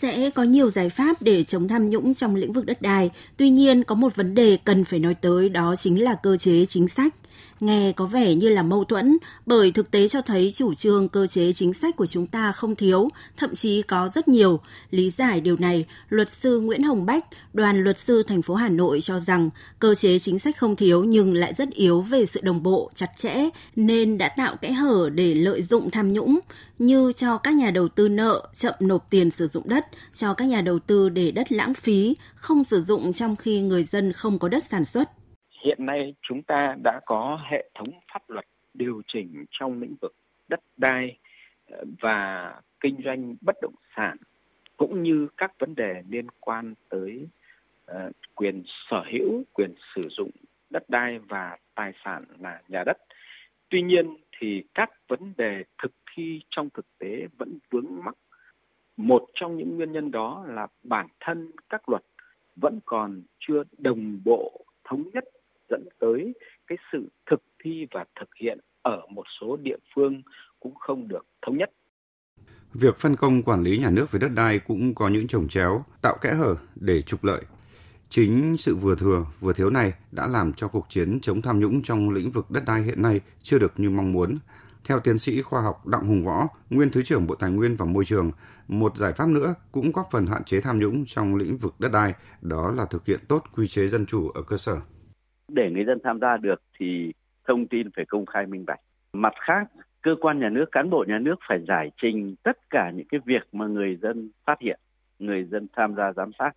sẽ 0.00 0.30
có 0.30 0.42
nhiều 0.42 0.70
giải 0.70 0.90
pháp 0.90 1.16
để 1.20 1.44
chống 1.44 1.68
tham 1.68 1.86
nhũng 1.86 2.14
trong 2.14 2.34
lĩnh 2.34 2.52
vực 2.52 2.66
đất 2.66 2.82
đai. 2.82 3.10
Tuy 3.36 3.50
nhiên, 3.50 3.84
có 3.84 3.94
một 3.94 4.16
vấn 4.16 4.34
đề 4.34 4.58
cần 4.64 4.84
phải 4.84 4.98
nói 4.98 5.14
tới 5.14 5.48
đó 5.48 5.74
chính 5.76 6.02
là 6.02 6.14
cơ 6.22 6.36
chế 6.36 6.66
chính 6.66 6.88
sách. 6.88 7.14
Nghe 7.60 7.92
có 7.92 8.06
vẻ 8.06 8.34
như 8.34 8.48
là 8.48 8.62
mâu 8.62 8.84
thuẫn, 8.84 9.18
bởi 9.46 9.72
thực 9.72 9.90
tế 9.90 10.08
cho 10.08 10.22
thấy 10.22 10.50
chủ 10.50 10.74
trương 10.74 11.08
cơ 11.08 11.26
chế 11.26 11.52
chính 11.52 11.74
sách 11.74 11.96
của 11.96 12.06
chúng 12.06 12.26
ta 12.26 12.52
không 12.52 12.76
thiếu, 12.76 13.08
thậm 13.36 13.54
chí 13.54 13.82
có 13.82 14.10
rất 14.14 14.28
nhiều. 14.28 14.60
Lý 14.90 15.10
giải 15.10 15.40
điều 15.40 15.56
này, 15.56 15.86
luật 16.08 16.30
sư 16.30 16.60
Nguyễn 16.60 16.82
Hồng 16.82 17.06
Bách, 17.06 17.24
đoàn 17.52 17.84
luật 17.84 17.98
sư 17.98 18.22
thành 18.22 18.42
phố 18.42 18.54
Hà 18.54 18.68
Nội 18.68 19.00
cho 19.00 19.20
rằng 19.20 19.50
cơ 19.78 19.94
chế 19.94 20.18
chính 20.18 20.38
sách 20.38 20.56
không 20.56 20.76
thiếu 20.76 21.04
nhưng 21.04 21.34
lại 21.34 21.54
rất 21.54 21.70
yếu 21.70 22.00
về 22.00 22.26
sự 22.26 22.40
đồng 22.40 22.62
bộ, 22.62 22.90
chặt 22.94 23.10
chẽ, 23.16 23.48
nên 23.76 24.18
đã 24.18 24.28
tạo 24.28 24.56
kẽ 24.56 24.72
hở 24.72 25.10
để 25.14 25.34
lợi 25.34 25.62
dụng 25.62 25.90
tham 25.90 26.08
nhũng, 26.08 26.38
như 26.78 27.12
cho 27.12 27.38
các 27.38 27.54
nhà 27.54 27.70
đầu 27.70 27.88
tư 27.88 28.08
nợ 28.08 28.48
chậm 28.58 28.74
nộp 28.80 29.06
tiền 29.10 29.30
sử 29.30 29.48
dụng 29.48 29.68
đất, 29.68 29.86
cho 30.16 30.34
các 30.34 30.44
nhà 30.44 30.60
đầu 30.60 30.78
tư 30.78 31.08
để 31.08 31.30
đất 31.30 31.52
lãng 31.52 31.74
phí, 31.74 32.16
không 32.34 32.64
sử 32.64 32.82
dụng 32.82 33.12
trong 33.12 33.36
khi 33.36 33.60
người 33.60 33.84
dân 33.84 34.12
không 34.12 34.38
có 34.38 34.48
đất 34.48 34.64
sản 34.70 34.84
xuất 34.84 35.10
hiện 35.66 35.86
nay 35.86 36.14
chúng 36.22 36.42
ta 36.42 36.76
đã 36.82 37.00
có 37.06 37.40
hệ 37.50 37.70
thống 37.74 37.88
pháp 38.12 38.30
luật 38.30 38.44
điều 38.74 39.02
chỉnh 39.06 39.44
trong 39.50 39.80
lĩnh 39.80 39.94
vực 40.00 40.14
đất 40.48 40.60
đai 40.76 41.18
ờ, 41.70 41.84
và 42.00 42.54
kinh 42.80 42.96
doanh 43.04 43.34
bất 43.40 43.56
động 43.62 43.74
sản 43.96 44.16
cũng 44.76 45.02
như 45.02 45.28
các 45.36 45.52
vấn 45.58 45.74
đề 45.74 46.02
liên 46.10 46.26
quan 46.40 46.74
tới 46.88 47.28
ờ, 47.86 48.10
quyền 48.34 48.62
sở 48.90 49.04
hữu, 49.12 49.42
quyền 49.52 49.74
sử 49.94 50.00
dụng 50.10 50.30
đất 50.70 50.90
đai 50.90 51.18
và 51.18 51.56
tài 51.74 51.92
sản 52.04 52.24
là 52.40 52.62
nhà 52.68 52.82
đất. 52.86 52.96
Tuy 53.68 53.82
nhiên 53.82 54.16
thì 54.38 54.62
các 54.74 54.90
vấn 55.08 55.32
đề 55.36 55.64
thực 55.82 55.92
thi 56.14 56.40
trong 56.50 56.68
thực 56.70 56.86
tế 56.98 57.26
vẫn 57.38 57.58
vướng 57.70 58.04
mắc. 58.04 58.14
Một 58.96 59.26
trong 59.34 59.56
những 59.56 59.76
nguyên 59.76 59.92
nhân 59.92 60.10
đó 60.10 60.44
là 60.48 60.66
bản 60.82 61.06
thân 61.20 61.50
các 61.68 61.88
luật 61.88 62.02
vẫn 62.56 62.80
còn 62.84 63.22
chưa 63.38 63.62
đồng 63.78 64.20
bộ 64.24 64.60
thống 64.84 65.02
nhất 65.14 65.24
dẫn 65.70 65.84
tới 65.98 66.34
cái 66.66 66.78
sự 66.92 67.08
thực 67.26 67.42
thi 67.58 67.75
và 67.92 68.04
thực 68.20 68.28
hiện 68.40 68.58
ở 68.82 69.00
một 69.10 69.24
số 69.40 69.56
địa 69.56 69.76
phương 69.94 70.22
cũng 70.60 70.74
không 70.74 71.08
được 71.08 71.26
thống 71.46 71.56
nhất. 71.56 71.70
Việc 72.74 72.96
phân 72.96 73.16
công 73.16 73.42
quản 73.42 73.62
lý 73.62 73.78
nhà 73.78 73.90
nước 73.90 74.12
về 74.12 74.18
đất 74.18 74.30
đai 74.36 74.58
cũng 74.58 74.94
có 74.94 75.08
những 75.08 75.26
trồng 75.26 75.48
chéo, 75.48 75.84
tạo 76.02 76.16
kẽ 76.20 76.34
hở 76.34 76.54
để 76.74 77.02
trục 77.02 77.24
lợi. 77.24 77.42
Chính 78.08 78.56
sự 78.58 78.74
vừa 78.74 78.94
thừa, 78.94 79.24
vừa 79.40 79.52
thiếu 79.52 79.70
này 79.70 79.92
đã 80.12 80.26
làm 80.26 80.52
cho 80.52 80.68
cuộc 80.68 80.86
chiến 80.88 81.20
chống 81.20 81.42
tham 81.42 81.60
nhũng 81.60 81.82
trong 81.82 82.10
lĩnh 82.10 82.30
vực 82.30 82.50
đất 82.50 82.62
đai 82.66 82.82
hiện 82.82 83.02
nay 83.02 83.20
chưa 83.42 83.58
được 83.58 83.72
như 83.76 83.90
mong 83.90 84.12
muốn. 84.12 84.38
Theo 84.84 85.00
tiến 85.00 85.18
sĩ 85.18 85.42
khoa 85.42 85.62
học 85.62 85.86
Đặng 85.86 86.06
Hùng 86.06 86.24
Võ, 86.24 86.48
nguyên 86.70 86.90
Thứ 86.90 87.02
trưởng 87.02 87.26
Bộ 87.26 87.34
Tài 87.34 87.50
nguyên 87.50 87.76
và 87.76 87.86
Môi 87.86 88.04
trường, 88.04 88.30
một 88.68 88.96
giải 88.96 89.12
pháp 89.12 89.28
nữa 89.28 89.54
cũng 89.72 89.92
góp 89.92 90.06
phần 90.12 90.26
hạn 90.26 90.44
chế 90.44 90.60
tham 90.60 90.78
nhũng 90.78 91.04
trong 91.06 91.36
lĩnh 91.36 91.56
vực 91.56 91.74
đất 91.78 91.92
đai, 91.92 92.14
đó 92.40 92.70
là 92.70 92.84
thực 92.84 93.06
hiện 93.06 93.20
tốt 93.28 93.42
quy 93.56 93.68
chế 93.68 93.88
dân 93.88 94.06
chủ 94.06 94.28
ở 94.28 94.42
cơ 94.42 94.56
sở. 94.56 94.76
Để 95.48 95.70
người 95.70 95.84
dân 95.84 95.98
tham 96.04 96.18
gia 96.20 96.36
được 96.36 96.62
thì 96.78 97.12
thông 97.46 97.66
tin 97.66 97.90
phải 97.96 98.04
công 98.04 98.26
khai 98.26 98.46
minh 98.46 98.64
bạch. 98.66 98.80
Mặt 99.12 99.34
khác, 99.40 99.64
cơ 100.02 100.10
quan 100.20 100.40
nhà 100.40 100.48
nước, 100.48 100.64
cán 100.72 100.90
bộ 100.90 101.04
nhà 101.08 101.18
nước 101.18 101.36
phải 101.48 101.58
giải 101.68 101.90
trình 102.02 102.34
tất 102.42 102.58
cả 102.70 102.90
những 102.94 103.06
cái 103.08 103.20
việc 103.24 103.42
mà 103.52 103.66
người 103.66 103.96
dân 104.02 104.30
phát 104.46 104.60
hiện, 104.60 104.80
người 105.18 105.44
dân 105.44 105.66
tham 105.76 105.94
gia 105.94 106.12
giám 106.12 106.30
sát. 106.38 106.50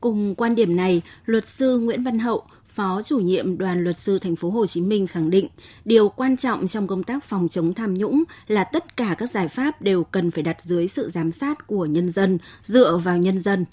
Cùng 0.00 0.34
quan 0.34 0.54
điểm 0.54 0.76
này, 0.76 1.02
luật 1.26 1.44
sư 1.44 1.78
Nguyễn 1.78 2.02
Văn 2.02 2.18
Hậu, 2.18 2.46
Phó 2.74 3.02
chủ 3.02 3.18
nhiệm 3.18 3.58
đoàn 3.58 3.84
luật 3.84 3.96
sư 3.96 4.18
thành 4.18 4.36
phố 4.36 4.50
Hồ 4.50 4.66
Chí 4.66 4.80
Minh 4.80 5.06
khẳng 5.06 5.30
định, 5.30 5.48
điều 5.84 6.08
quan 6.08 6.36
trọng 6.36 6.66
trong 6.66 6.86
công 6.86 7.02
tác 7.02 7.24
phòng 7.24 7.48
chống 7.48 7.74
tham 7.74 7.94
nhũng 7.94 8.24
là 8.46 8.64
tất 8.72 8.96
cả 8.96 9.14
các 9.18 9.30
giải 9.30 9.48
pháp 9.48 9.82
đều 9.82 10.04
cần 10.04 10.30
phải 10.30 10.42
đặt 10.42 10.60
dưới 10.60 10.88
sự 10.88 11.10
giám 11.10 11.32
sát 11.32 11.66
của 11.66 11.86
nhân 11.86 12.12
dân, 12.12 12.38
dựa 12.62 12.96
vào 13.04 13.18
nhân 13.18 13.40
dân. 13.40 13.64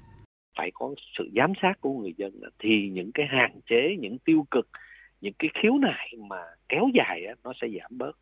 Phải 0.57 0.71
có 0.73 0.95
sự 1.17 1.29
giám 1.35 1.53
sát 1.61 1.73
của 1.81 1.93
người 1.93 2.13
dân 2.17 2.31
thì 2.59 2.89
những 2.91 3.11
cái 3.13 3.25
hạn 3.29 3.59
chế, 3.69 3.95
những 3.99 4.17
tiêu 4.25 4.45
cực, 4.51 4.67
những 5.21 5.33
cái 5.39 5.49
khiếu 5.53 5.77
nại 5.77 6.13
mà 6.17 6.43
kéo 6.69 6.89
dài 6.93 7.25
nó 7.43 7.53
sẽ 7.61 7.67
giảm 7.79 7.97
bớt. 7.97 8.17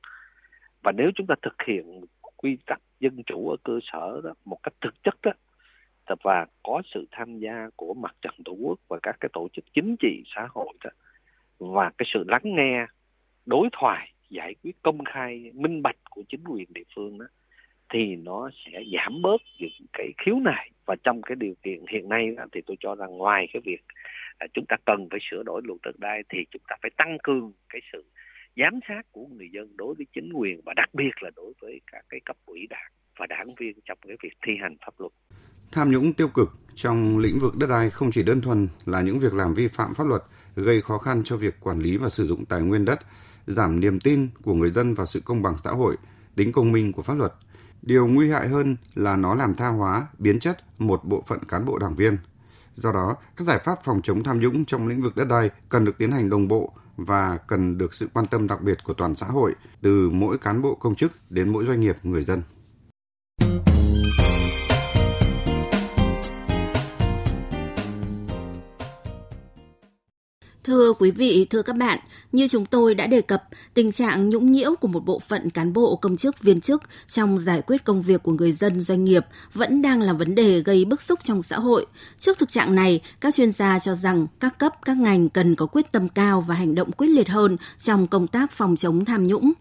Và 0.84 0.91
nếu 0.91 1.12
chúng 1.15 1.27
ta 1.27 1.36
thực 1.41 1.56
hiện 1.68 2.01
quy 2.38 2.58
tắc 2.65 2.79
dân 3.00 3.24
chủ 3.25 3.50
ở 3.50 3.56
cơ 3.63 3.79
sở 3.91 4.22
đó 4.24 4.34
một 4.46 4.58
cách 4.63 4.74
thực 4.82 5.03
chất 5.03 5.15
đó, 5.24 5.32
và 6.24 6.46
có 6.63 6.82
sự 6.94 7.08
tham 7.12 7.39
gia 7.39 7.70
của 7.75 7.94
mặt 7.94 8.15
trận 8.22 8.34
tổ 8.46 8.51
quốc 8.51 8.79
và 8.88 9.00
các 9.03 9.18
cái 9.20 9.29
tổ 9.34 9.48
chức 9.53 9.65
chính 9.74 9.96
trị 10.00 10.24
xã 10.36 10.48
hội 10.50 10.74
đó, 10.84 10.89
và 11.58 11.91
cái 11.98 12.06
sự 12.13 12.24
lắng 12.27 12.41
nghe, 12.44 12.86
đối 13.46 13.70
thoại, 13.72 14.13
giải 14.29 14.56
quyết 14.63 14.82
công 14.82 15.03
khai, 15.06 15.51
minh 15.53 15.82
bạch 15.82 15.98
của 16.10 16.24
chính 16.29 16.44
quyền 16.44 16.74
địa 16.74 16.84
phương 16.96 17.18
đó 17.18 17.25
thì 17.93 18.15
nó 18.15 18.50
sẽ 18.65 18.84
giảm 18.93 19.22
bớt 19.22 19.41
những 19.60 19.88
cái 19.93 20.13
khiếu 20.25 20.36
nại 20.39 20.72
và 20.86 20.96
trong 21.03 21.22
cái 21.22 21.36
điều 21.36 21.53
kiện 21.63 21.86
hiện 21.91 22.10
nay 22.10 22.36
thì 22.51 22.62
tôi 22.65 22.77
cho 22.79 22.96
rằng 22.96 23.17
ngoài 23.17 23.48
cái 23.53 23.62
việc 23.65 23.81
chúng 24.53 24.65
ta 24.67 24.75
cần 24.86 25.08
phải 25.12 25.19
sửa 25.31 25.43
đổi 25.43 25.62
luật 25.63 25.79
đất 25.84 26.00
đai 26.00 26.24
thì 26.29 26.38
chúng 26.51 26.62
ta 26.67 26.75
phải 26.81 26.91
tăng 26.98 27.17
cường 27.24 27.51
cái 27.69 27.81
sự 27.93 28.03
giám 28.58 28.79
sát 28.88 29.01
của 29.12 29.25
người 29.25 29.50
dân 29.53 29.77
đối 29.77 29.96
với 29.96 30.05
chính 30.13 30.34
quyền 30.34 30.62
và 30.65 30.74
đặc 30.75 30.89
biệt 30.93 31.12
là 31.22 31.29
đối 31.36 31.53
với 31.62 31.81
các 31.91 32.05
cái 32.10 32.19
cấp 32.25 32.38
ủy 32.46 32.67
đảng 32.69 32.91
và 33.17 33.25
đảng 33.25 33.55
viên 33.55 33.74
trong 33.86 33.98
cái 34.08 34.17
việc 34.24 34.34
thi 34.46 34.53
hành 34.62 34.75
pháp 34.86 34.93
luật. 34.98 35.12
Tham 35.72 35.91
nhũng 35.91 36.13
tiêu 36.13 36.27
cực 36.27 36.50
trong 36.75 37.17
lĩnh 37.17 37.39
vực 37.41 37.53
đất 37.60 37.67
đai 37.69 37.89
không 37.89 38.10
chỉ 38.12 38.24
đơn 38.24 38.41
thuần 38.41 38.67
là 38.86 39.01
những 39.01 39.19
việc 39.19 39.34
làm 39.34 39.53
vi 39.53 39.67
phạm 39.67 39.93
pháp 39.96 40.08
luật, 40.08 40.22
gây 40.55 40.81
khó 40.81 40.98
khăn 40.98 41.22
cho 41.25 41.38
việc 41.38 41.53
quản 41.60 41.79
lý 41.79 41.98
và 41.98 42.10
sử 42.10 42.25
dụng 42.25 42.46
tài 42.46 42.62
nguyên 42.62 42.86
đất, 42.86 43.00
giảm 43.48 43.79
niềm 43.79 44.00
tin 44.00 44.27
của 44.43 44.53
người 44.53 44.69
dân 44.69 44.93
vào 44.93 45.05
sự 45.05 45.22
công 45.25 45.41
bằng 45.41 45.53
xã 45.63 45.72
hội, 45.72 45.96
tính 46.36 46.51
công 46.51 46.72
minh 46.72 46.91
của 46.91 47.01
pháp 47.01 47.13
luật. 47.13 47.31
Điều 47.81 48.07
nguy 48.07 48.31
hại 48.31 48.48
hơn 48.48 48.77
là 48.95 49.15
nó 49.15 49.36
làm 49.36 49.55
tha 49.55 49.67
hóa, 49.67 50.07
biến 50.17 50.39
chất 50.39 50.57
một 50.79 51.05
bộ 51.05 51.24
phận 51.27 51.39
cán 51.43 51.65
bộ 51.65 51.77
đảng 51.77 51.95
viên. 51.95 52.17
Do 52.75 52.91
đó, 52.91 53.15
các 53.38 53.48
giải 53.48 53.59
pháp 53.65 53.79
phòng 53.83 54.01
chống 54.03 54.24
tham 54.24 54.39
nhũng 54.39 54.65
trong 54.65 54.88
lĩnh 54.88 55.01
vực 55.01 55.15
đất 55.15 55.27
đai 55.27 55.50
cần 55.69 55.86
được 55.86 55.98
tiến 55.98 56.12
hành 56.12 56.29
đồng 56.29 56.48
bộ 56.48 56.74
và 56.98 57.38
cần 57.38 57.77
được 57.77 57.93
sự 57.93 58.07
quan 58.13 58.25
tâm 58.25 58.48
đặc 58.48 58.62
biệt 58.62 58.77
của 58.83 58.93
toàn 58.93 59.15
xã 59.15 59.25
hội, 59.25 59.55
từ 59.81 60.09
mỗi 60.09 60.38
cán 60.38 60.62
bộ 60.62 60.75
công 60.75 60.95
chức 60.95 61.12
đến 61.29 61.50
mỗi 61.50 61.65
doanh 61.65 61.81
nghiệp 61.81 61.95
người 62.03 62.24
dân. 62.24 62.41
Thưa 70.63 70.93
quý 70.93 71.11
vị, 71.11 71.47
thưa 71.49 71.61
các 71.61 71.75
bạn, 71.75 71.99
như 72.31 72.47
chúng 72.47 72.65
tôi 72.65 72.95
đã 72.95 73.07
đề 73.07 73.21
cập, 73.21 73.43
tình 73.73 73.91
trạng 73.91 74.29
nhũng 74.29 74.51
nhiễu 74.51 74.75
của 74.75 74.87
một 74.87 75.05
bộ 75.05 75.19
phận 75.19 75.49
cán 75.49 75.73
bộ 75.73 75.95
công 75.95 76.17
chức 76.17 76.39
viên 76.39 76.61
chức 76.61 76.83
trong 77.07 77.39
giải 77.39 77.61
quyết 77.61 77.83
công 77.83 78.01
việc 78.01 78.23
của 78.23 78.31
người 78.31 78.51
dân 78.51 78.81
doanh 78.81 79.03
nghiệp 79.03 79.25
vẫn 79.53 79.81
đang 79.81 80.01
là 80.01 80.13
vấn 80.13 80.35
đề 80.35 80.61
gây 80.61 80.85
bức 80.85 81.01
xúc 81.01 81.19
trong 81.23 81.43
xã 81.43 81.59
hội. 81.59 81.85
Trước 82.19 82.39
thực 82.39 82.49
trạng 82.49 82.75
này, 82.75 83.01
các 83.21 83.33
chuyên 83.35 83.51
gia 83.51 83.79
cho 83.79 83.95
rằng 83.95 84.27
các 84.39 84.59
cấp, 84.59 84.73
các 84.85 84.97
ngành 84.97 85.29
cần 85.29 85.55
có 85.55 85.65
quyết 85.65 85.91
tâm 85.91 86.09
cao 86.09 86.41
và 86.41 86.55
hành 86.55 86.75
động 86.75 86.91
quyết 86.91 87.07
liệt 87.07 87.29
hơn 87.29 87.57
trong 87.77 88.07
công 88.07 88.27
tác 88.27 88.51
phòng 88.51 88.75
chống 88.75 89.05
tham 89.05 89.23
nhũng. 89.23 89.51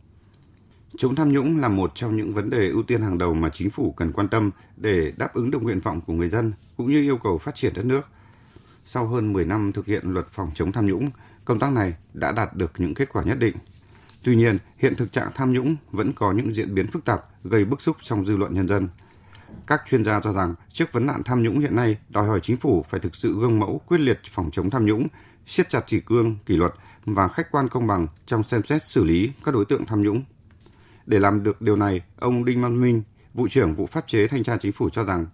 Chống 0.98 1.14
tham 1.14 1.32
nhũng 1.32 1.58
là 1.58 1.68
một 1.68 1.92
trong 1.94 2.16
những 2.16 2.34
vấn 2.34 2.50
đề 2.50 2.68
ưu 2.68 2.82
tiên 2.82 3.02
hàng 3.02 3.18
đầu 3.18 3.34
mà 3.34 3.50
chính 3.52 3.70
phủ 3.70 3.92
cần 3.92 4.12
quan 4.12 4.28
tâm 4.28 4.50
để 4.76 5.12
đáp 5.16 5.34
ứng 5.34 5.50
được 5.50 5.62
nguyện 5.62 5.80
vọng 5.80 6.00
của 6.06 6.12
người 6.12 6.28
dân 6.28 6.52
cũng 6.76 6.90
như 6.90 7.02
yêu 7.02 7.16
cầu 7.16 7.38
phát 7.38 7.54
triển 7.54 7.72
đất 7.74 7.84
nước– 7.84 8.02
sau 8.90 9.06
hơn 9.06 9.32
10 9.32 9.44
năm 9.44 9.72
thực 9.72 9.86
hiện 9.86 10.02
luật 10.06 10.26
phòng 10.30 10.50
chống 10.54 10.72
tham 10.72 10.86
nhũng, 10.86 11.10
công 11.44 11.58
tác 11.58 11.72
này 11.72 11.94
đã 12.12 12.32
đạt 12.32 12.54
được 12.54 12.72
những 12.78 12.94
kết 12.94 13.08
quả 13.12 13.22
nhất 13.22 13.38
định. 13.38 13.56
Tuy 14.22 14.36
nhiên, 14.36 14.58
hiện 14.78 14.94
thực 14.96 15.12
trạng 15.12 15.30
tham 15.34 15.52
nhũng 15.52 15.76
vẫn 15.90 16.12
có 16.12 16.32
những 16.32 16.54
diễn 16.54 16.74
biến 16.74 16.86
phức 16.86 17.04
tạp 17.04 17.24
gây 17.44 17.64
bức 17.64 17.82
xúc 17.82 17.96
trong 18.02 18.24
dư 18.26 18.36
luận 18.36 18.54
nhân 18.54 18.68
dân. 18.68 18.88
Các 19.66 19.82
chuyên 19.88 20.04
gia 20.04 20.20
cho 20.20 20.32
rằng 20.32 20.54
trước 20.72 20.92
vấn 20.92 21.06
nạn 21.06 21.22
tham 21.24 21.42
nhũng 21.42 21.60
hiện 21.60 21.76
nay 21.76 21.98
đòi 22.10 22.26
hỏi 22.26 22.40
chính 22.42 22.56
phủ 22.56 22.84
phải 22.88 23.00
thực 23.00 23.16
sự 23.16 23.40
gương 23.40 23.60
mẫu 23.60 23.80
quyết 23.86 24.00
liệt 24.00 24.20
phòng 24.30 24.50
chống 24.52 24.70
tham 24.70 24.86
nhũng, 24.86 25.06
siết 25.46 25.68
chặt 25.68 25.84
chỉ 25.86 26.00
cương, 26.00 26.36
kỷ 26.46 26.56
luật 26.56 26.74
và 27.04 27.28
khách 27.28 27.50
quan 27.50 27.68
công 27.68 27.86
bằng 27.86 28.06
trong 28.26 28.44
xem 28.44 28.62
xét 28.62 28.84
xử 28.84 29.04
lý 29.04 29.32
các 29.44 29.54
đối 29.54 29.64
tượng 29.64 29.86
tham 29.86 30.02
nhũng. 30.02 30.22
Để 31.06 31.18
làm 31.18 31.42
được 31.42 31.62
điều 31.62 31.76
này, 31.76 32.00
ông 32.16 32.44
Đinh 32.44 32.62
Văn 32.62 32.80
Minh, 32.80 33.02
vụ 33.34 33.48
trưởng 33.48 33.74
vụ 33.74 33.86
pháp 33.86 34.04
chế 34.06 34.28
thanh 34.28 34.44
tra 34.44 34.56
chính 34.56 34.72
phủ 34.72 34.90
cho 34.90 35.04
rằng 35.04 35.26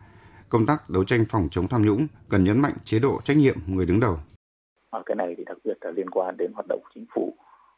công 0.54 0.66
tác 0.66 0.90
đấu 0.90 1.04
tranh 1.04 1.24
phòng 1.28 1.48
chống 1.50 1.68
tham 1.68 1.82
nhũng 1.82 2.06
cần 2.30 2.44
nhấn 2.44 2.58
mạnh 2.58 2.72
chế 2.84 2.98
độ 2.98 3.20
trách 3.24 3.36
nhiệm 3.36 3.54
người 3.66 3.86
đứng 3.86 4.00
đầu. 4.00 4.16
Và 4.92 5.02
cái 5.06 5.16
này 5.16 5.34
thì 5.38 5.44
đặc 5.46 5.56
biệt 5.64 5.78
là 5.80 5.90
liên 5.90 6.10
quan 6.10 6.36
đến 6.36 6.52
hoạt 6.54 6.66
động 6.68 6.80
của 6.82 6.90
chính 6.94 7.06
phủ, 7.14 7.34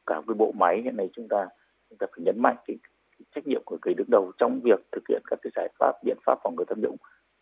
cả 0.06 0.21
với 0.26 0.35
bộ 0.35 0.52
máy 0.52 0.80
hiện 0.85 0.97
nay 0.97 1.09
chúng 1.16 1.28
ta 1.28 1.49
chúng 1.90 1.99
ta 1.99 2.06
phải 2.11 2.25
nhấn 2.25 2.42
mạnh 2.42 2.56
cái, 2.66 2.76
cái 3.11 3.26
trách 3.35 3.47
nhiệm 3.47 3.62
của 3.64 3.78
người 3.83 3.95
đứng 3.95 4.11
đầu 4.11 4.33
trong 4.38 4.61
việc 4.61 4.80
thực 4.92 5.02
hiện 5.09 5.23
các 5.26 5.38
cái 5.42 5.50
giải 5.56 5.68
pháp 5.78 5.92
biện 6.04 6.16
pháp 6.26 6.38
phòng 6.45 6.54
ngừa 6.56 6.64
tham 6.68 6.80
nhũng, 6.80 6.97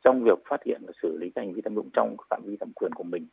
trong 0.04 0.24
việc 0.24 0.38
phát 0.48 0.60
hiện 0.66 0.82
và 0.86 0.92
xử 1.02 1.16
lý 1.20 1.30
các 1.34 1.42
hành 1.42 1.54
vi 1.54 1.62
tham 1.64 1.74
nhũng 1.74 1.90
trong 1.92 2.16
phạm 2.30 2.42
vi 2.44 2.56
thẩm 2.60 2.72
quyền 2.72 2.92
của 2.92 3.04
mình. 3.04 3.26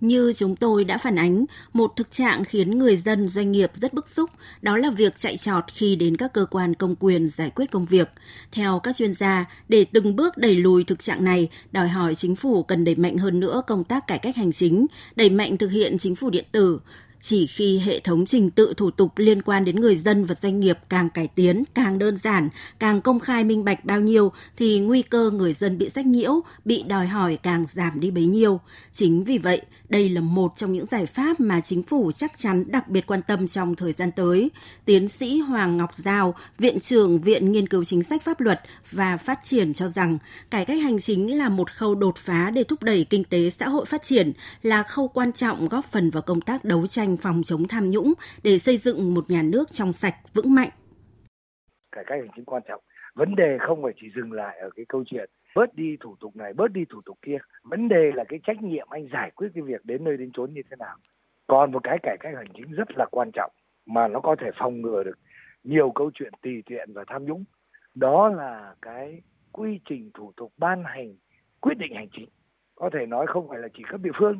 Như 0.00 0.32
chúng 0.32 0.56
tôi 0.56 0.84
đã 0.84 0.98
phản 0.98 1.16
ánh, 1.16 1.44
một 1.72 1.92
thực 1.96 2.12
trạng 2.12 2.44
khiến 2.44 2.78
người 2.78 2.96
dân 2.96 3.28
doanh 3.28 3.52
nghiệp 3.52 3.70
rất 3.74 3.94
bức 3.94 4.08
xúc, 4.08 4.30
đó 4.62 4.76
là 4.76 4.90
việc 4.90 5.16
chạy 5.16 5.36
trọt 5.36 5.64
khi 5.72 5.96
đến 5.96 6.16
các 6.16 6.32
cơ 6.32 6.46
quan 6.50 6.74
công 6.74 6.96
quyền 6.96 7.28
giải 7.28 7.50
quyết 7.54 7.70
công 7.70 7.86
việc. 7.86 8.08
Theo 8.52 8.80
các 8.82 8.96
chuyên 8.96 9.14
gia, 9.14 9.44
để 9.68 9.84
từng 9.84 10.16
bước 10.16 10.36
đẩy 10.36 10.54
lùi 10.54 10.84
thực 10.84 10.98
trạng 10.98 11.24
này, 11.24 11.48
đòi 11.72 11.88
hỏi 11.88 12.14
chính 12.14 12.36
phủ 12.36 12.62
cần 12.62 12.84
đẩy 12.84 12.94
mạnh 12.94 13.18
hơn 13.18 13.40
nữa 13.40 13.62
công 13.66 13.84
tác 13.84 14.06
cải 14.06 14.18
cách 14.18 14.36
hành 14.36 14.52
chính, 14.52 14.86
đẩy 15.16 15.30
mạnh 15.30 15.56
thực 15.56 15.70
hiện 15.70 15.98
chính 15.98 16.16
phủ 16.16 16.30
điện 16.30 16.44
tử, 16.52 16.80
chỉ 17.20 17.46
khi 17.46 17.78
hệ 17.78 18.00
thống 18.00 18.26
trình 18.26 18.50
tự 18.50 18.74
thủ 18.76 18.90
tục 18.90 19.12
liên 19.16 19.42
quan 19.42 19.64
đến 19.64 19.80
người 19.80 19.96
dân 19.96 20.24
và 20.24 20.34
doanh 20.34 20.60
nghiệp 20.60 20.78
càng 20.88 21.10
cải 21.10 21.28
tiến, 21.34 21.64
càng 21.74 21.98
đơn 21.98 22.18
giản, 22.18 22.48
càng 22.78 23.00
công 23.00 23.20
khai 23.20 23.44
minh 23.44 23.64
bạch 23.64 23.84
bao 23.84 24.00
nhiêu 24.00 24.32
thì 24.56 24.78
nguy 24.78 25.02
cơ 25.02 25.30
người 25.30 25.54
dân 25.54 25.78
bị 25.78 25.90
sách 25.90 26.06
nhiễu, 26.06 26.40
bị 26.64 26.82
đòi 26.82 27.06
hỏi 27.06 27.38
càng 27.42 27.64
giảm 27.72 28.00
đi 28.00 28.10
bấy 28.10 28.26
nhiêu. 28.26 28.60
Chính 28.92 29.24
vì 29.24 29.38
vậy, 29.38 29.62
đây 29.88 30.08
là 30.08 30.20
một 30.20 30.52
trong 30.56 30.72
những 30.72 30.86
giải 30.86 31.06
pháp 31.06 31.40
mà 31.40 31.60
chính 31.60 31.82
phủ 31.82 32.12
chắc 32.12 32.32
chắn 32.38 32.64
đặc 32.68 32.88
biệt 32.88 33.06
quan 33.06 33.22
tâm 33.22 33.48
trong 33.48 33.74
thời 33.74 33.92
gian 33.92 34.12
tới. 34.12 34.50
Tiến 34.84 35.08
sĩ 35.08 35.38
Hoàng 35.38 35.76
Ngọc 35.76 35.90
Giao, 35.96 36.34
Viện 36.58 36.80
trưởng 36.80 37.20
Viện 37.20 37.52
Nghiên 37.52 37.68
cứu 37.68 37.84
Chính 37.84 38.02
sách 38.02 38.22
Pháp 38.22 38.40
luật 38.40 38.60
và 38.92 39.16
Phát 39.16 39.40
triển 39.44 39.72
cho 39.72 39.88
rằng 39.88 40.18
cải 40.50 40.64
cách 40.64 40.82
hành 40.82 41.00
chính 41.00 41.38
là 41.38 41.48
một 41.48 41.72
khâu 41.72 41.94
đột 41.94 42.16
phá 42.16 42.50
để 42.50 42.64
thúc 42.64 42.82
đẩy 42.82 43.04
kinh 43.10 43.24
tế 43.24 43.50
xã 43.50 43.68
hội 43.68 43.86
phát 43.86 44.02
triển, 44.02 44.32
là 44.62 44.82
khâu 44.82 45.08
quan 45.08 45.32
trọng 45.32 45.68
góp 45.68 45.84
phần 45.92 46.10
vào 46.10 46.22
công 46.22 46.40
tác 46.40 46.64
đấu 46.64 46.86
tranh 46.86 47.07
phòng 47.16 47.42
chống 47.44 47.68
tham 47.68 47.88
nhũng 47.88 48.12
để 48.42 48.58
xây 48.58 48.78
dựng 48.78 49.14
một 49.14 49.24
nhà 49.30 49.42
nước 49.42 49.64
trong 49.72 49.92
sạch, 49.92 50.14
vững 50.34 50.54
mạnh. 50.54 50.68
Cải 51.92 52.04
cách 52.06 52.18
hành 52.20 52.30
chính 52.36 52.44
quan 52.44 52.62
trọng. 52.68 52.82
Vấn 53.14 53.34
đề 53.34 53.58
không 53.66 53.82
phải 53.82 53.92
chỉ 54.00 54.06
dừng 54.16 54.32
lại 54.32 54.58
ở 54.58 54.70
cái 54.76 54.84
câu 54.88 55.04
chuyện 55.06 55.30
bớt 55.54 55.74
đi 55.74 55.96
thủ 56.00 56.16
tục 56.20 56.36
này 56.36 56.52
bớt 56.52 56.72
đi 56.72 56.84
thủ 56.90 57.00
tục 57.04 57.18
kia 57.22 57.38
vấn 57.62 57.88
đề 57.88 58.12
là 58.14 58.24
cái 58.28 58.40
trách 58.46 58.62
nhiệm 58.62 58.86
anh 58.90 59.08
giải 59.12 59.30
quyết 59.30 59.48
cái 59.54 59.62
việc 59.62 59.84
đến 59.84 60.04
nơi 60.04 60.16
đến 60.16 60.30
chốn 60.34 60.54
như 60.54 60.62
thế 60.70 60.76
nào 60.78 60.96
còn 61.46 61.72
một 61.72 61.80
cái 61.82 61.98
cải 62.02 62.16
cách 62.20 62.32
hành 62.36 62.52
chính 62.54 62.72
rất 62.72 62.88
là 62.96 63.06
quan 63.10 63.30
trọng 63.34 63.52
mà 63.86 64.08
nó 64.08 64.20
có 64.20 64.36
thể 64.40 64.50
phòng 64.58 64.82
ngừa 64.82 65.02
được 65.02 65.18
nhiều 65.64 65.92
câu 65.94 66.10
chuyện 66.14 66.32
tùy 66.42 66.62
tiện 66.66 66.92
và 66.92 67.04
tham 67.06 67.24
nhũng 67.24 67.44
đó 67.94 68.28
là 68.28 68.74
cái 68.82 69.22
quy 69.52 69.80
trình 69.88 70.10
thủ 70.14 70.32
tục 70.36 70.52
ban 70.56 70.84
hành 70.84 71.16
quyết 71.60 71.78
định 71.78 71.94
hành 71.94 72.08
chính 72.12 72.28
có 72.74 72.90
thể 72.92 73.06
nói 73.06 73.26
không 73.28 73.48
phải 73.48 73.58
là 73.58 73.68
chỉ 73.76 73.82
cấp 73.90 74.00
địa 74.02 74.10
phương 74.18 74.38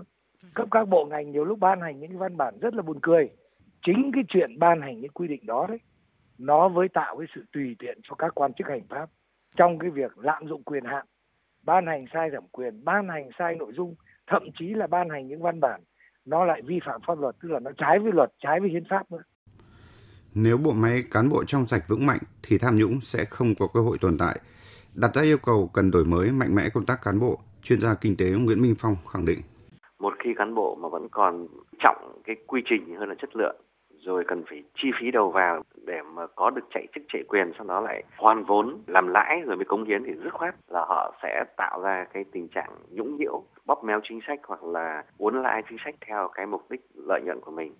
cấp 0.54 0.68
các 0.71 0.88
bộ 0.88 1.04
ngành 1.04 1.33
nhiều 1.33 1.45
lúc 1.45 1.59
ban 1.59 1.80
hành 1.80 2.00
những 2.00 2.11
cái 2.11 2.18
văn 2.18 2.37
bản 2.37 2.59
rất 2.61 2.75
là 2.75 2.83
buồn 2.83 2.99
cười. 3.02 3.28
Chính 3.87 4.11
cái 4.14 4.25
chuyện 4.28 4.59
ban 4.59 4.80
hành 4.80 5.00
những 5.00 5.12
quy 5.12 5.28
định 5.28 5.47
đó 5.47 5.66
đấy, 5.68 5.78
nó 6.38 6.68
với 6.68 6.88
tạo 6.88 7.16
cái 7.18 7.26
sự 7.35 7.45
tùy 7.52 7.76
tiện 7.78 7.99
cho 8.02 8.14
các 8.14 8.35
quan 8.35 8.52
chức 8.54 8.66
hành 8.66 8.87
pháp 8.88 9.11
trong 9.57 9.78
cái 9.78 9.90
việc 9.90 10.18
lạm 10.18 10.49
dụng 10.49 10.62
quyền 10.62 10.85
hạn, 10.85 11.07
ban 11.62 11.87
hành 11.87 12.04
sai 12.12 12.30
thẩm 12.33 12.45
quyền, 12.52 12.85
ban 12.85 13.09
hành 13.09 13.28
sai 13.38 13.54
nội 13.54 13.73
dung, 13.76 13.95
thậm 14.26 14.42
chí 14.59 14.66
là 14.66 14.87
ban 14.87 15.09
hành 15.11 15.28
những 15.28 15.42
văn 15.42 15.61
bản 15.61 15.80
nó 16.25 16.45
lại 16.45 16.62
vi 16.62 16.80
phạm 16.87 17.00
pháp 17.07 17.18
luật, 17.18 17.37
tức 17.42 17.49
là 17.49 17.61
nó 17.61 17.71
trái 17.78 17.99
với 17.99 18.12
luật, 18.12 18.33
trái 18.38 18.61
với 18.61 18.71
hiến 18.71 18.85
pháp 18.90 19.12
nữa. 19.12 19.23
Nếu 20.35 20.59
bộ 20.59 20.73
máy, 20.73 21.02
cán 21.11 21.28
bộ 21.28 21.45
trong 21.45 21.66
sạch 21.66 21.85
vững 21.88 22.07
mạnh 22.07 22.18
thì 22.42 22.59
tham 22.59 22.76
nhũng 22.76 23.00
sẽ 23.00 23.25
không 23.25 23.54
có 23.59 23.66
cơ 23.75 23.80
hội 23.80 23.99
tồn 24.00 24.18
tại. 24.18 24.40
Đặt 24.95 25.14
ra 25.14 25.23
yêu 25.23 25.38
cầu 25.38 25.71
cần 25.73 25.90
đổi 25.90 26.04
mới 26.04 26.30
mạnh 26.30 26.54
mẽ 26.54 26.68
công 26.75 26.87
tác 26.87 27.02
cán 27.02 27.21
bộ, 27.21 27.38
chuyên 27.62 27.80
gia 27.80 27.95
kinh 27.95 28.16
tế 28.16 28.30
Nguyễn 28.30 28.62
Minh 28.62 28.75
Phong 28.78 28.97
khẳng 29.12 29.25
định 29.25 29.38
một 29.98 30.14
khi 30.18 30.34
cán 30.34 30.54
bộ 30.54 30.74
mà 30.74 30.88
vẫn 30.88 31.08
còn 31.08 31.46
trọng 31.78 32.20
cái 32.24 32.36
quy 32.46 32.62
trình 32.64 32.96
hơn 32.96 33.08
là 33.08 33.14
chất 33.14 33.36
lượng, 33.36 33.56
rồi 33.98 34.24
cần 34.24 34.44
phải 34.48 34.62
chi 34.74 34.90
phí 35.00 35.10
đầu 35.10 35.30
vào 35.30 35.62
để 35.86 36.02
mà 36.02 36.26
có 36.26 36.50
được 36.50 36.62
chạy 36.70 36.86
chức, 36.94 37.04
chạy 37.08 37.22
quyền, 37.28 37.52
sau 37.58 37.66
đó 37.66 37.80
lại 37.80 38.04
hoàn 38.16 38.44
vốn, 38.44 38.78
làm 38.86 39.08
lãi 39.08 39.42
rồi 39.46 39.56
mới 39.56 39.64
cống 39.64 39.84
hiến 39.84 40.04
thì 40.04 40.12
dứt 40.14 40.32
khoát 40.32 40.54
là 40.68 40.80
họ 40.80 41.14
sẽ 41.22 41.44
tạo 41.56 41.80
ra 41.82 42.06
cái 42.12 42.24
tình 42.32 42.48
trạng 42.48 42.70
nhũng 42.90 43.16
nhiễu, 43.16 43.42
bóp 43.66 43.84
méo 43.84 44.00
chính 44.02 44.20
sách 44.26 44.40
hoặc 44.46 44.64
là 44.64 45.04
uốn 45.18 45.42
lãi 45.42 45.62
chính 45.68 45.78
sách 45.84 45.94
theo 46.06 46.28
cái 46.34 46.46
mục 46.46 46.70
đích 46.70 46.80
lợi 46.94 47.20
nhuận 47.24 47.40
của 47.40 47.50
mình. 47.50 47.74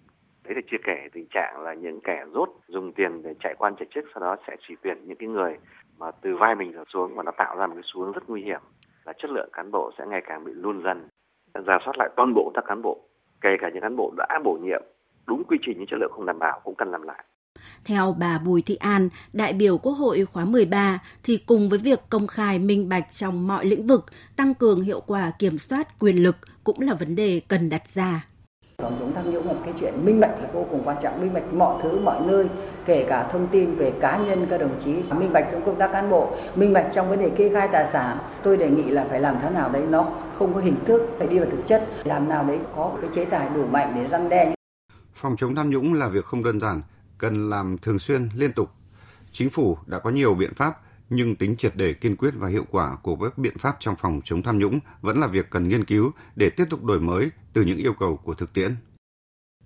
Đấy 0.45 0.55
là 0.55 0.61
chưa 0.71 0.77
kể 0.85 1.09
tình 1.13 1.27
trạng 1.31 1.61
là 1.61 1.75
những 1.75 2.01
kẻ 2.01 2.25
rốt 2.33 2.49
dùng 2.69 2.93
tiền 2.93 3.23
để 3.23 3.35
chạy 3.41 3.55
quan, 3.59 3.77
chạy 3.77 3.87
chức, 3.95 4.05
sau 4.15 4.21
đó 4.21 4.37
sẽ 4.47 4.57
chỉ 4.69 4.75
tuyển 4.83 4.99
những 5.05 5.17
cái 5.17 5.29
người 5.29 5.57
mà 5.99 6.11
từ 6.11 6.37
vai 6.37 6.55
mình 6.55 6.73
trở 6.73 6.85
xuống 6.89 7.15
và 7.15 7.23
nó 7.23 7.33
tạo 7.33 7.57
ra 7.57 7.67
một 7.67 7.75
cái 7.75 7.83
xuống 7.83 8.13
rất 8.13 8.31
nguy 8.31 8.43
hiểm, 8.43 8.61
là 9.07 9.13
chất 9.13 9.31
lượng 9.31 9.49
cán 9.53 9.71
bộ 9.71 9.91
sẽ 9.99 10.07
ngày 10.07 10.23
càng 10.27 10.45
bị 10.45 10.53
luôn 10.55 10.83
dần 10.85 11.09
giả 11.55 11.79
soát 11.85 11.93
lại 11.99 12.09
toàn 12.17 12.35
bộ 12.35 12.53
các 12.55 12.65
cán 12.69 12.83
bộ 12.83 12.99
kể 13.41 13.51
cả 13.61 13.71
những 13.73 13.83
cán 13.83 13.97
bộ 13.97 14.13
đã 14.17 14.27
bổ 14.45 14.59
nhiệm 14.63 14.83
đúng 15.27 15.43
quy 15.49 15.59
trình 15.67 15.77
nhưng 15.79 15.87
chất 15.87 15.97
lượng 16.01 16.13
không 16.15 16.27
đảm 16.27 16.39
bảo 16.39 16.61
cũng 16.65 16.75
cần 16.75 16.91
làm 16.91 17.03
lại. 17.03 17.25
Theo 17.85 18.17
bà 18.19 18.39
Bùi 18.39 18.63
Thị 18.63 18.77
An, 18.77 19.09
đại 19.33 19.53
biểu 19.53 19.79
Quốc 19.79 19.93
hội 19.93 20.25
khóa 20.25 20.45
13, 20.45 20.99
thì 21.23 21.39
cùng 21.47 21.69
với 21.69 21.79
việc 21.79 22.01
công 22.11 22.27
khai 22.27 22.59
minh 22.59 22.89
bạch 22.89 23.07
trong 23.11 23.47
mọi 23.49 23.67
lĩnh 23.67 23.87
vực, 23.87 24.05
tăng 24.37 24.55
cường 24.55 24.81
hiệu 24.81 25.01
quả 25.07 25.33
kiểm 25.39 25.59
soát 25.59 25.99
quyền 25.99 26.23
lực 26.23 26.37
cũng 26.65 26.81
là 26.81 26.95
vấn 26.95 27.17
đề 27.17 27.41
cần 27.49 27.71
đặt 27.71 27.89
ra. 27.89 28.25
Phòng 28.83 28.97
chống 29.01 29.13
tham 29.15 29.31
nhũng 29.31 29.49
là 29.49 29.55
cái 29.65 29.75
chuyện 29.81 30.05
minh 30.05 30.21
bạch 30.21 30.31
là 30.41 30.49
vô 30.53 30.67
cùng 30.71 30.83
quan 30.85 30.97
trọng, 31.03 31.21
minh 31.21 31.35
bạch 31.35 31.53
mọi 31.53 31.83
thứ, 31.83 32.01
mọi 32.01 32.21
nơi, 32.27 32.47
kể 32.87 33.07
cả 33.09 33.29
thông 33.33 33.49
tin 33.49 33.75
về 33.75 33.93
cá 34.01 34.19
nhân 34.19 34.47
các 34.51 34.59
đồng 34.59 34.81
chí, 34.85 34.93
minh 34.93 35.33
bạch 35.33 35.49
trong 35.53 35.67
công 35.67 35.79
tác 35.79 35.93
cán 35.93 36.11
bộ, 36.11 36.37
minh 36.55 36.73
bạch 36.73 36.87
trong 36.95 37.09
vấn 37.09 37.21
đề 37.21 37.31
kê 37.31 37.51
khai 37.53 37.69
tài 37.73 37.89
sản. 37.93 38.19
Tôi 38.43 38.57
đề 38.57 38.71
nghị 38.71 38.83
là 38.83 39.07
phải 39.11 39.21
làm 39.21 39.37
thế 39.43 39.51
nào 39.51 39.69
đấy 39.69 39.83
nó 39.91 40.09
không 40.39 40.55
có 40.55 40.61
hình 40.61 40.77
thức, 40.87 41.03
phải 41.19 41.29
đi 41.29 41.39
vào 41.39 41.49
thực 41.51 41.67
chất, 41.67 41.89
làm 42.05 42.29
nào 42.29 42.45
đấy 42.45 42.59
có 42.77 42.93
cái 43.01 43.11
chế 43.15 43.25
tài 43.25 43.49
đủ 43.55 43.67
mạnh 43.67 43.93
để 43.97 44.09
răn 44.11 44.29
đe. 44.29 44.55
Phòng 45.15 45.37
chống 45.39 45.55
tham 45.55 45.71
nhũng 45.71 45.95
là 45.95 46.09
việc 46.09 46.25
không 46.25 46.43
đơn 46.43 46.61
giản, 46.61 46.83
cần 47.19 47.51
làm 47.51 47.79
thường 47.79 47.99
xuyên, 47.99 48.29
liên 48.35 48.53
tục. 48.53 48.69
Chính 49.33 49.51
phủ 49.51 49.79
đã 49.87 49.99
có 49.99 50.11
nhiều 50.11 50.35
biện 50.35 50.55
pháp, 50.55 50.73
nhưng 51.11 51.37
tính 51.37 51.57
triệt 51.57 51.73
để 51.75 51.93
kiên 51.93 52.17
quyết 52.17 52.31
và 52.37 52.49
hiệu 52.49 52.65
quả 52.71 52.97
của 53.03 53.17
các 53.17 53.39
biện 53.39 53.59
pháp 53.59 53.77
trong 53.81 53.97
phòng 53.97 54.21
chống 54.25 54.43
tham 54.43 54.59
nhũng 54.59 54.79
vẫn 55.01 55.21
là 55.21 55.27
việc 55.27 55.51
cần 55.51 55.69
nghiên 55.69 55.85
cứu 55.85 56.11
để 56.37 56.51
tiếp 56.51 56.65
tục 56.71 56.85
đổi 56.85 57.01
mới 57.01 57.31
từ 57.59 57.65
những 57.65 57.79
yêu 57.79 57.93
cầu 57.93 58.17
của 58.17 58.35
thực 58.35 58.53
tiễn. 58.53 58.75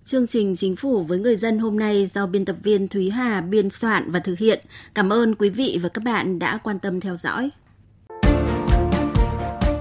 Chương 0.04 0.26
trình 0.26 0.56
Chính 0.56 0.76
phủ 0.76 1.02
với 1.02 1.18
người 1.18 1.36
dân 1.36 1.58
hôm 1.58 1.78
nay 1.78 2.06
do 2.06 2.26
biên 2.26 2.44
tập 2.44 2.56
viên 2.62 2.88
Thúy 2.88 3.10
Hà 3.10 3.40
biên 3.40 3.70
soạn 3.70 4.10
và 4.10 4.20
thực 4.20 4.38
hiện. 4.38 4.64
Cảm 4.94 5.12
ơn 5.12 5.34
quý 5.34 5.50
vị 5.50 5.78
và 5.82 5.88
các 5.88 6.04
bạn 6.04 6.38
đã 6.38 6.58
quan 6.62 6.78
tâm 6.78 7.00
theo 7.00 7.16
dõi. 7.16 7.50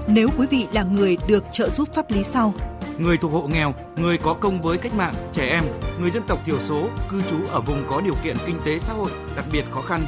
Nếu 0.08 0.28
quý 0.38 0.46
vị 0.50 0.66
là 0.72 0.82
người 0.82 1.16
được 1.28 1.44
trợ 1.52 1.70
giúp 1.70 1.88
pháp 1.94 2.10
lý 2.10 2.22
sau, 2.22 2.54
người 2.98 3.16
thuộc 3.16 3.32
hộ 3.32 3.48
nghèo, 3.48 3.74
người 3.96 4.18
có 4.18 4.34
công 4.34 4.62
với 4.62 4.78
cách 4.78 4.94
mạng, 4.94 5.14
trẻ 5.32 5.48
em, 5.48 5.64
người 6.00 6.10
dân 6.10 6.22
tộc 6.28 6.42
thiểu 6.46 6.58
số, 6.58 6.88
cư 7.10 7.22
trú 7.30 7.46
ở 7.46 7.60
vùng 7.60 7.84
có 7.88 8.00
điều 8.00 8.14
kiện 8.24 8.36
kinh 8.46 8.56
tế 8.64 8.78
xã 8.78 8.92
hội 8.92 9.10
đặc 9.36 9.44
biệt 9.52 9.64
khó 9.70 9.80
khăn, 9.80 10.06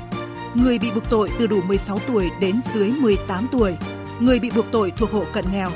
người 0.55 0.79
bị 0.79 0.89
buộc 0.95 1.11
tội 1.11 1.31
từ 1.39 1.47
đủ 1.47 1.61
16 1.63 1.99
tuổi 2.07 2.31
đến 2.41 2.61
dưới 2.75 2.93
18 3.01 3.49
tuổi, 3.53 3.77
người 4.21 4.39
bị 4.39 4.51
buộc 4.55 4.67
tội 4.73 4.93
thuộc 4.97 5.11
hộ 5.13 5.25
cận 5.33 5.45
nghèo, 5.53 5.71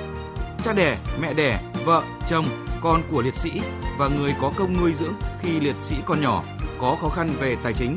cha 0.65 0.73
đẻ, 0.73 0.99
mẹ 1.21 1.35
đẻ, 1.35 1.61
vợ, 1.88 2.02
chồng, 2.26 2.45
con 2.80 3.02
của 3.11 3.23
liệt 3.23 3.35
sĩ 3.35 3.50
và 3.99 4.09
người 4.09 4.35
có 4.40 4.52
công 4.57 4.80
nuôi 4.80 4.92
dưỡng 4.92 5.12
khi 5.42 5.61
liệt 5.61 5.76
sĩ 5.80 5.97
còn 6.07 6.21
nhỏ, 6.21 6.45
có 6.80 6.97
khó 7.00 7.09
khăn 7.09 7.30
về 7.40 7.57
tài 7.62 7.73
chính. 7.73 7.97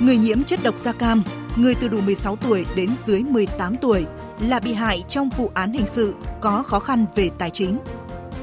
Người 0.00 0.16
nhiễm 0.16 0.44
chất 0.44 0.60
độc 0.62 0.74
da 0.84 0.92
cam, 0.92 1.22
người 1.56 1.74
từ 1.74 1.88
đủ 1.88 2.00
16 2.00 2.36
tuổi 2.36 2.66
đến 2.76 2.90
dưới 3.04 3.22
18 3.22 3.76
tuổi 3.76 4.04
là 4.40 4.60
bị 4.60 4.72
hại 4.72 5.04
trong 5.08 5.28
vụ 5.28 5.50
án 5.54 5.72
hình 5.72 5.86
sự 5.94 6.14
có 6.40 6.62
khó 6.62 6.78
khăn 6.78 7.04
về 7.14 7.30
tài 7.38 7.50
chính. 7.50 7.78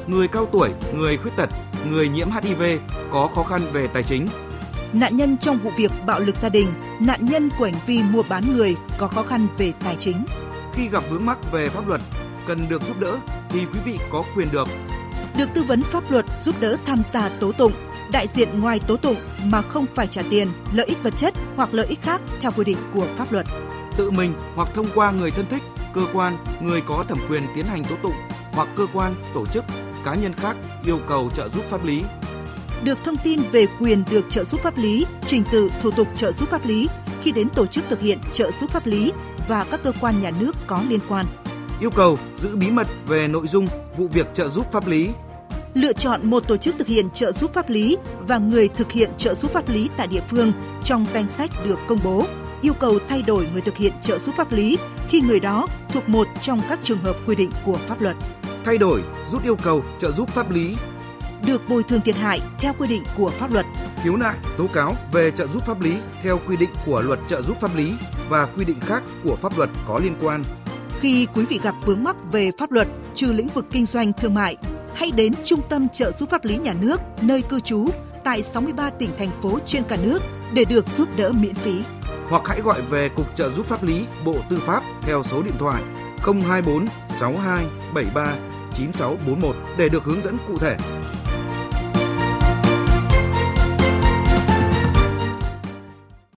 Người 0.08 0.28
cao 0.28 0.46
tuổi, 0.46 0.70
người 0.96 1.18
khuyết 1.18 1.32
tật, 1.36 1.50
người 1.90 2.10
nhiễm 2.10 2.30
HIV 2.32 2.64
có 3.12 3.30
khó 3.36 3.44
khăn 3.44 3.62
về 3.74 3.88
tài 3.88 4.04
chính. 4.04 4.28
Nạn 4.94 5.18
nhân 5.18 5.38
trong 5.38 5.58
vụ 5.58 5.72
việc 5.78 5.92
bạo 6.06 6.20
lực 6.20 6.36
gia 6.42 6.50
đình, 6.50 6.68
nạn 7.00 7.26
nhân 7.26 7.50
của 7.60 7.66
hành 7.66 7.82
vi 7.86 8.04
mua 8.04 8.24
bán 8.30 8.54
người 8.54 8.76
có 8.98 9.08
khó 9.08 9.24
khăn 9.24 9.48
về 9.58 9.74
tài 9.84 9.96
chính. 9.96 10.26
Khi 10.74 10.90
gặp 10.90 11.04
vướng 11.10 11.26
mắc 11.26 11.52
về 11.52 11.70
pháp 11.70 11.88
luật, 11.88 12.02
cần 12.48 12.70
được 12.70 12.82
giúp 12.88 13.00
đỡ 13.00 13.18
thì 13.50 13.66
quý 13.74 13.80
vị 13.86 13.98
có 14.10 14.24
quyền 14.36 14.52
được 14.52 14.68
được 15.40 15.50
tư 15.54 15.64
vấn 15.64 15.82
pháp 15.82 16.12
luật 16.12 16.26
giúp 16.44 16.56
đỡ 16.60 16.78
tham 16.86 17.02
gia 17.14 17.30
tố 17.30 17.52
tụng, 17.52 17.74
đại 18.12 18.28
diện 18.34 18.60
ngoài 18.60 18.80
tố 18.88 18.98
tụng 18.98 19.16
mà 19.44 19.62
không 19.62 19.86
phải 19.96 20.08
trả 20.08 20.22
tiền, 20.30 20.48
lợi 20.74 20.86
ích 20.86 21.04
vật 21.04 21.14
chất 21.18 21.34
hoặc 21.56 21.74
lợi 21.74 21.88
ích 21.88 22.02
khác 22.02 22.22
theo 22.42 22.52
quy 22.52 22.64
định 22.64 22.78
của 22.94 23.08
pháp 23.18 23.32
luật. 23.32 23.46
Tự 23.98 24.12
mình 24.12 24.34
hoặc 24.56 24.70
thông 24.74 24.88
qua 24.96 25.12
người 25.12 25.32
thân 25.32 25.46
thích, 25.50 25.64
cơ 25.94 26.02
quan, 26.14 26.38
người 26.62 26.82
có 26.82 27.06
thẩm 27.08 27.18
quyền 27.30 27.44
tiến 27.56 27.66
hành 27.66 27.84
tố 27.84 27.96
tụng 28.04 28.16
hoặc 28.52 28.68
cơ 28.76 28.88
quan, 28.94 29.16
tổ 29.34 29.46
chức, 29.46 29.64
cá 30.06 30.16
nhân 30.16 30.34
khác 30.34 30.56
yêu 30.86 31.00
cầu 31.08 31.30
trợ 31.36 31.48
giúp 31.48 31.64
pháp 31.70 31.86
lý. 31.86 32.04
Được 32.84 32.98
thông 33.04 33.18
tin 33.24 33.40
về 33.52 33.66
quyền 33.80 34.04
được 34.12 34.26
trợ 34.30 34.44
giúp 34.44 34.60
pháp 34.64 34.78
lý, 34.78 35.06
trình 35.26 35.44
tự 35.52 35.70
thủ 35.82 35.92
tục 35.92 36.08
trợ 36.16 36.32
giúp 36.32 36.50
pháp 36.50 36.66
lý 36.66 36.88
khi 37.22 37.32
đến 37.32 37.50
tổ 37.50 37.66
chức 37.66 37.84
thực 37.90 38.02
hiện 38.02 38.20
trợ 38.34 38.52
giúp 38.52 38.72
pháp 38.72 38.86
lý 38.86 39.12
và 39.48 39.66
các 39.72 39.84
cơ 39.84 39.92
quan 40.02 40.22
nhà 40.22 40.32
nước 40.40 40.56
có 40.68 40.84
liên 40.90 41.00
quan. 41.10 41.26
Yêu 41.80 41.90
cầu 41.90 42.18
giữ 42.38 42.56
bí 42.56 42.72
mật 42.72 42.88
về 43.08 43.28
nội 43.28 43.48
dung 43.48 43.68
vụ 43.98 44.08
việc 44.08 44.28
trợ 44.34 44.48
giúp 44.48 44.72
pháp 44.72 44.88
lý 44.88 45.10
lựa 45.74 45.94
chọn 45.94 46.30
một 46.30 46.48
tổ 46.48 46.58
chức 46.58 46.76
thực 46.78 46.88
hiện 46.88 47.10
trợ 47.10 47.32
giúp 47.32 47.54
pháp 47.54 47.70
lý 47.70 47.98
và 48.28 48.38
người 48.38 48.68
thực 48.68 48.92
hiện 48.92 49.10
trợ 49.18 49.34
giúp 49.36 49.52
pháp 49.52 49.70
lý 49.70 49.90
tại 49.98 50.08
địa 50.08 50.22
phương 50.30 50.52
trong 50.84 51.06
danh 51.14 51.28
sách 51.38 51.52
được 51.66 51.80
công 51.88 52.00
bố, 52.04 52.26
yêu 52.62 52.74
cầu 52.74 53.00
thay 53.08 53.22
đổi 53.22 53.48
người 53.54 53.62
thực 53.62 53.78
hiện 53.78 53.94
trợ 54.02 54.20
giúp 54.20 54.36
pháp 54.38 54.52
lý 54.52 54.78
khi 55.08 55.22
người 55.22 55.40
đó 55.40 55.68
thuộc 55.90 56.10
một 56.10 56.28
trong 56.42 56.62
các 56.70 56.80
trường 56.84 57.02
hợp 57.02 57.16
quy 57.26 57.36
định 57.36 57.52
của 57.66 57.78
pháp 57.88 58.02
luật. 58.02 58.16
Thay 58.66 58.78
đổi, 58.78 59.04
rút 59.32 59.44
yêu 59.44 59.56
cầu 59.56 59.84
trợ 60.00 60.12
giúp 60.12 60.30
pháp 60.30 60.52
lý 60.52 60.76
được 61.46 61.70
bồi 61.70 61.84
thường 61.84 62.02
thiệt 62.02 62.16
hại 62.16 62.40
theo 62.60 62.74
quy 62.80 62.88
định 62.88 63.04
của 63.18 63.30
pháp 63.30 63.54
luật. 63.54 63.66
Khiếu 64.04 64.16
nại, 64.16 64.36
tố 64.58 64.68
cáo 64.74 64.96
về 65.12 65.32
trợ 65.32 65.48
giúp 65.48 65.66
pháp 65.66 65.82
lý 65.82 65.94
theo 66.24 66.40
quy 66.48 66.58
định 66.58 66.70
của 66.86 67.02
luật 67.02 67.20
trợ 67.28 67.42
giúp 67.42 67.58
pháp 67.62 67.76
lý 67.76 67.94
và 68.30 68.46
quy 68.46 68.66
định 68.66 68.80
khác 68.80 69.04
của 69.24 69.36
pháp 69.36 69.58
luật 69.58 69.70
có 69.88 70.00
liên 70.00 70.16
quan. 70.22 70.44
Khi 71.00 71.28
quý 71.34 71.46
vị 71.46 71.60
gặp 71.64 71.76
vướng 71.86 72.04
mắc 72.04 72.16
về 72.32 72.52
pháp 72.58 72.72
luật 72.72 72.88
trừ 73.16 73.32
lĩnh 73.32 73.48
vực 73.48 73.66
kinh 73.72 73.86
doanh 73.86 74.14
thương 74.14 74.34
mại, 74.34 74.58
hãy 74.96 75.12
đến 75.12 75.34
Trung 75.44 75.62
tâm 75.70 75.90
trợ 75.90 76.12
giúp 76.12 76.30
pháp 76.30 76.46
lý 76.46 76.58
nhà 76.58 76.74
nước 76.74 76.98
nơi 77.22 77.42
cư 77.42 77.60
trú 77.60 77.90
tại 78.24 78.42
63 78.42 78.90
tỉnh 78.90 79.10
thành 79.18 79.30
phố 79.42 79.60
trên 79.66 79.84
cả 79.84 79.98
nước 80.04 80.22
để 80.54 80.66
được 80.66 80.86
giúp 80.98 81.10
đỡ 81.18 81.32
miễn 81.32 81.56
phí. 81.56 81.74
Hoặc 82.30 82.42
hãy 82.46 82.62
gọi 82.62 82.82
về 82.82 83.10
Cục 83.10 83.36
trợ 83.36 83.50
giúp 83.50 83.66
pháp 83.66 83.84
lý 83.84 84.06
Bộ 84.26 84.36
Tư 84.50 84.60
pháp 84.60 84.84
theo 85.02 85.24
số 85.24 85.42
điện 85.42 85.54
thoại 85.60 85.84
024 86.18 86.88
62 87.20 87.66
73 87.94 88.36
9641 88.74 89.56
để 89.78 89.90
được 89.90 90.04
hướng 90.04 90.24
dẫn 90.24 90.38
cụ 90.48 90.58
thể. 90.58 90.78